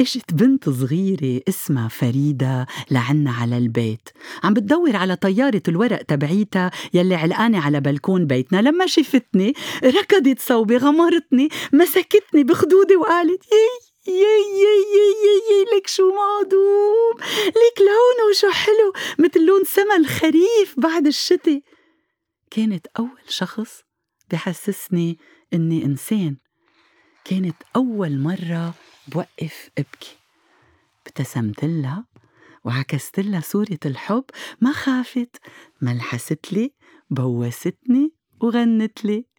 [0.00, 4.08] إجت بنت صغيرة اسمها فريدة لعنا على البيت.
[4.44, 8.62] عم بتدور على طيارة الورق تبعيتها يلي علقانة على بلكون بيتنا.
[8.62, 9.52] لما شفتني
[9.84, 17.16] ركضت صوبي غمرتني مسكتني بخدودي وقالت يي يي يي يي يي, لك شو معدوم؟
[17.48, 21.62] لك لونه شو حلو مثل لون سما الخريف بعد الشتي.
[22.50, 23.82] كانت أول شخص
[24.30, 25.18] بحسسني
[25.54, 26.36] إني إنسان.
[27.24, 28.74] كانت أول مرة
[29.08, 30.16] بوقف ابكي.
[31.06, 32.06] ابتسمت لها
[32.64, 34.24] وعكست لها صورة الحب
[34.60, 35.36] ما خافت
[35.82, 36.72] ملحست لي
[37.10, 39.33] بوستني وغنت لي.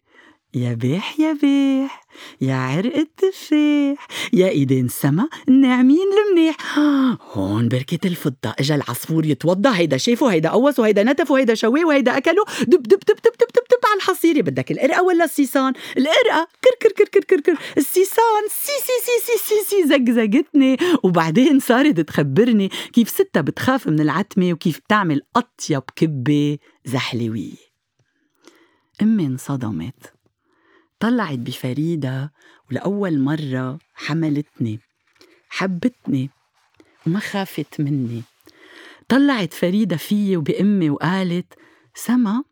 [0.56, 2.04] يا بيح يا بيح
[2.40, 6.56] يا عرق التفاح يا إيدين سما الناعمين المنيح.
[7.32, 12.16] هون بركة الفضة إجا العصفور يتوضى هيدا شافه هيدا قوس وهيدا نتف وهيدا شوي وهيدا
[12.16, 14.40] اكله دب دب دب دب دب دب, دب على الحصيرة.
[14.40, 16.48] بدك القرقة ولا السيسان؟ القرقة.
[16.64, 17.58] كر كر كر كر كر كر.
[17.78, 18.42] السيسان.
[18.48, 24.52] سي سي سي سي سي سي زقزقتني وبعدين صارت تخبرني كيف ستها بتخاف من العتمة
[24.52, 27.66] وكيف بتعمل أطيب كبة زحلوية.
[29.02, 30.15] أمي انصدمت.
[31.00, 32.32] طلعت بفريدة
[32.70, 34.80] ولأول مرة حملتني
[35.48, 36.30] حبتني
[37.06, 38.22] وما خافت مني.
[39.08, 41.54] طلعت فريدة فيي وبأمي وقالت
[41.94, 42.44] سما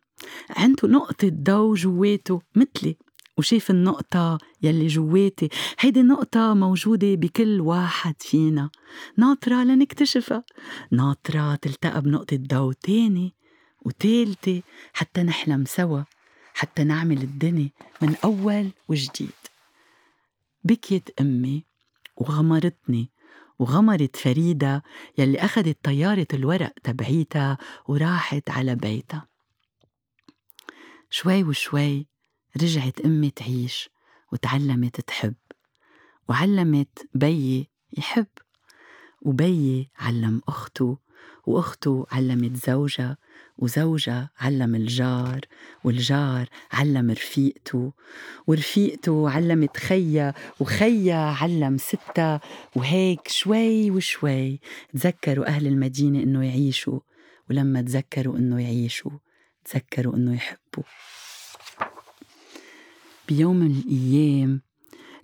[0.51, 2.97] عنده نقطة ضو جواته مثلي
[3.39, 5.49] وشاف النقطة يلي جواتي.
[5.79, 8.71] هيدي النقطة موجودة بكل واحد فينا.
[9.19, 10.45] ناطرة لنكتشفها.
[10.91, 13.35] ناطرة تلتقى بنقطة ضو تاني
[13.83, 16.03] وتالتة حتى نحلم سوا.
[16.55, 17.71] حتى نعمل الدنيا
[18.03, 19.31] من أول وجديد.
[20.65, 21.65] بكيت أمي
[22.17, 23.11] وغمرتني
[23.59, 24.83] وغمرت فريدة
[25.19, 29.27] يلي أخدت طيارة الورق تبعيتها وراحت على بيتها.
[31.11, 32.07] شوي وشوي
[32.63, 33.91] رجعت أمي تعيش
[34.33, 35.35] وتعلمت تحب
[36.29, 38.27] وعلمت بيي يحب
[39.23, 40.99] وبيي علم أخته
[41.47, 43.17] وأخته علمت زوجها
[43.59, 45.41] وزوجها علم الجار
[45.85, 47.93] والجار علم رفيقته
[48.47, 52.41] ورفيقته علمت خيا وخيا علم ستها
[52.77, 54.61] وهيك شوي وشوي
[54.95, 57.01] تذكروا أهل المدينة إنه يعيشوا.
[57.51, 59.11] ولما تذكروا إنه يعيشوا
[59.65, 60.85] تذكروا إنه يحبوا.
[63.29, 64.63] بيوم من الأيام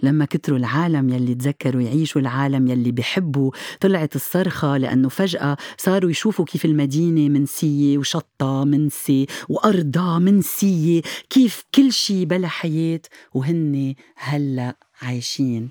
[0.03, 6.45] لما كتروا العالم يلي تذكروا يعيشوا العالم يلي بيحبوا طلعت الصرخة لأنه فجأة صاروا يشوفوا
[6.45, 13.01] كيف المدينة منسية وشطة منسي وأرضها منسية كيف كل شي بلا حياة
[13.35, 15.69] وهن هلأ عايشين.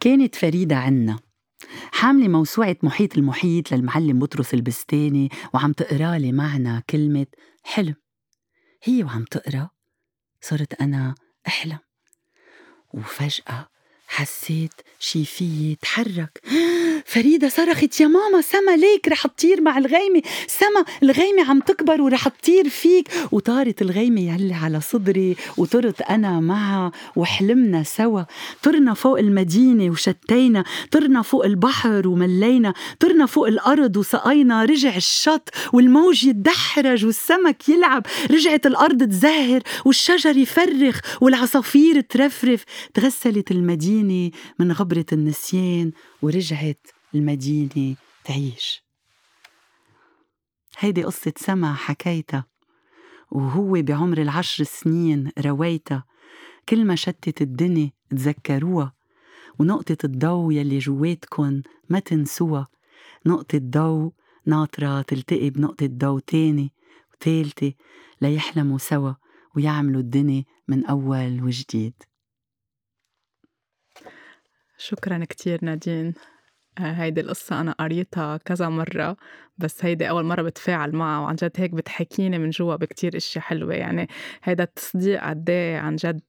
[0.00, 1.18] كانت فريدة عنا
[1.92, 7.26] حاملة موسوعة محيط المحيط للمعلم بطرس البستاني وعم تقرأ لي معنا كلمة
[7.62, 7.94] حلم.
[8.82, 9.70] هي وعم تقرأ
[10.40, 11.14] صرت أنا
[11.46, 11.78] أحلم.
[12.92, 13.68] وفجأة
[14.08, 16.40] حسيت شي فيي تحرك
[17.12, 22.28] فريدة صرخت يا ماما سما ليك رح تطير مع الغيمة سما الغيمة عم تكبر ورح
[22.28, 23.08] تطير فيك.
[23.32, 28.22] وطارت الغيمة يلي على صدري وطرت أنا معها وحلمنا سوا.
[28.62, 36.24] طرنا فوق المدينة وشتينا طرنا فوق البحر وملينا طرنا فوق الأرض وسقينا رجع الشط والموج
[36.24, 42.64] يتدحرج والسمك يلعب رجعت الأرض تزهر والشجر يفرخ والعصافير ترفرف.
[42.94, 45.92] تغسلت المدينة من غبرة النسيان
[46.22, 48.82] ورجعت المدينة تعيش.
[50.78, 52.46] هيدي قصة سما حكيتها
[53.30, 56.04] وهو بعمر العشر سنين رويتها
[56.68, 58.92] كل ما شتت الدنيا تذكروها
[59.58, 62.68] ونقطة الضو يلي جواتكن ما تنسوها.
[63.26, 64.12] نقطة ضو
[64.46, 66.72] ناطرة تلتقي بنقطة ضو تاني
[67.12, 67.74] وتالتة
[68.20, 69.12] ليحلموا سوا
[69.56, 71.94] ويعملوا الدنيا من أول وجديد.
[74.82, 76.14] شكرا كتير نادين.
[76.78, 79.16] آه، هيدي القصة أنا قريتها كذا مرة
[79.58, 83.74] بس هيدي أول مرة بتفاعل معها وعن جد هيك بتحكيني من جوا بكتير إشياء حلوة
[83.74, 84.08] يعني
[84.42, 86.20] هيدا التصديق قد إيه عن جد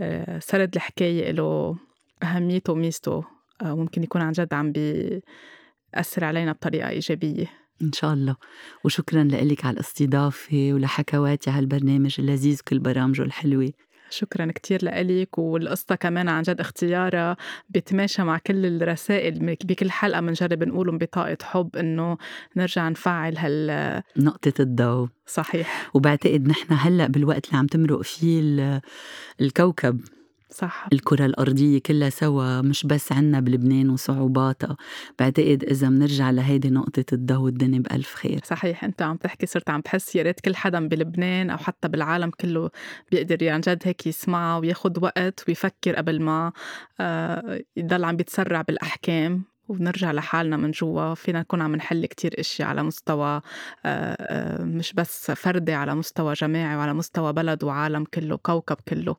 [0.00, 1.76] آه، سرد الحكاية له
[2.22, 3.24] أهميته وميزته.
[3.62, 7.46] آه، ممكن يكون عن جد عم بيأثر علينا بطريقة إيجابية.
[7.82, 8.36] إن شاء الله.
[8.84, 13.72] وشكرا لك على الاستضافة ولحكواتي على البرنامج اللذيذ كل برامجه الحلوة.
[14.10, 17.36] شكرا كتير لك والقصة كمان عن جد اختيارها
[17.68, 22.18] بيتماشى مع كل الرسائل بكل حلقة بنجرب نقولهم بطاقة حب إنه
[22.56, 25.08] نرجع نفعل هال نقطة الضوء.
[25.26, 25.90] صحيح.
[25.94, 28.82] وبعتقد نحن هلأ بالوقت اللي عم تمرق فيه
[29.40, 30.00] الكوكب.
[30.50, 30.88] صح.
[30.92, 34.76] الكرة الأرضية كلها سوا مش بس عنا بلبنان وصعوباتها.
[35.18, 38.40] بعتقد إذا منرجع لهيدي نقطة الضوء الدنيا بألف خير.
[38.44, 42.30] صحيح أنت عم تحكي صرت عم بحس يا ريت كل حدا بلبنان أو حتى بالعالم
[42.30, 42.70] كله
[43.10, 46.52] بيقدر يعني جد هيك يسمعها وياخد وقت ويفكر قبل ما
[47.00, 49.44] آه، يضل عم بيتسرع بالأحكام.
[49.68, 53.40] وبنرجع لحالنا من جوا فينا نكون عم نحل كتير إشياء على مستوى آه،
[53.86, 59.16] آه، مش بس فردي على مستوى جماعي وعلى مستوى بلد وعالم كله كوكب كله.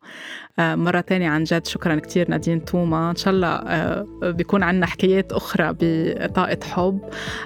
[0.59, 3.09] آه، مرة تانية عن جد شكرا كتير نادين توما.
[3.09, 3.59] إن شاء الله
[4.31, 6.99] بيكون عنا حكايات أخرى بطاقة حب.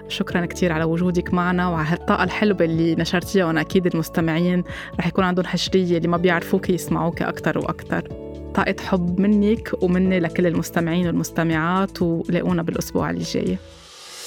[0.07, 4.63] شكرا كتير على وجودك معنا وعلى هالطاقة الحلوة اللي نشرتيها وأنا أكيد المستمعين
[4.99, 8.32] رح يكون عندهم حشرية اللي ما بيعرفوك يسمعوك أكتر وأكتر.
[8.55, 13.57] طاقة حب منك ومني لكل المستمعين والمستمعات ولاقونا بالأسبوع الجاي.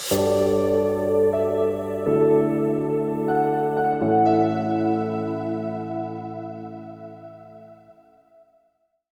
[0.08, 0.95] thank you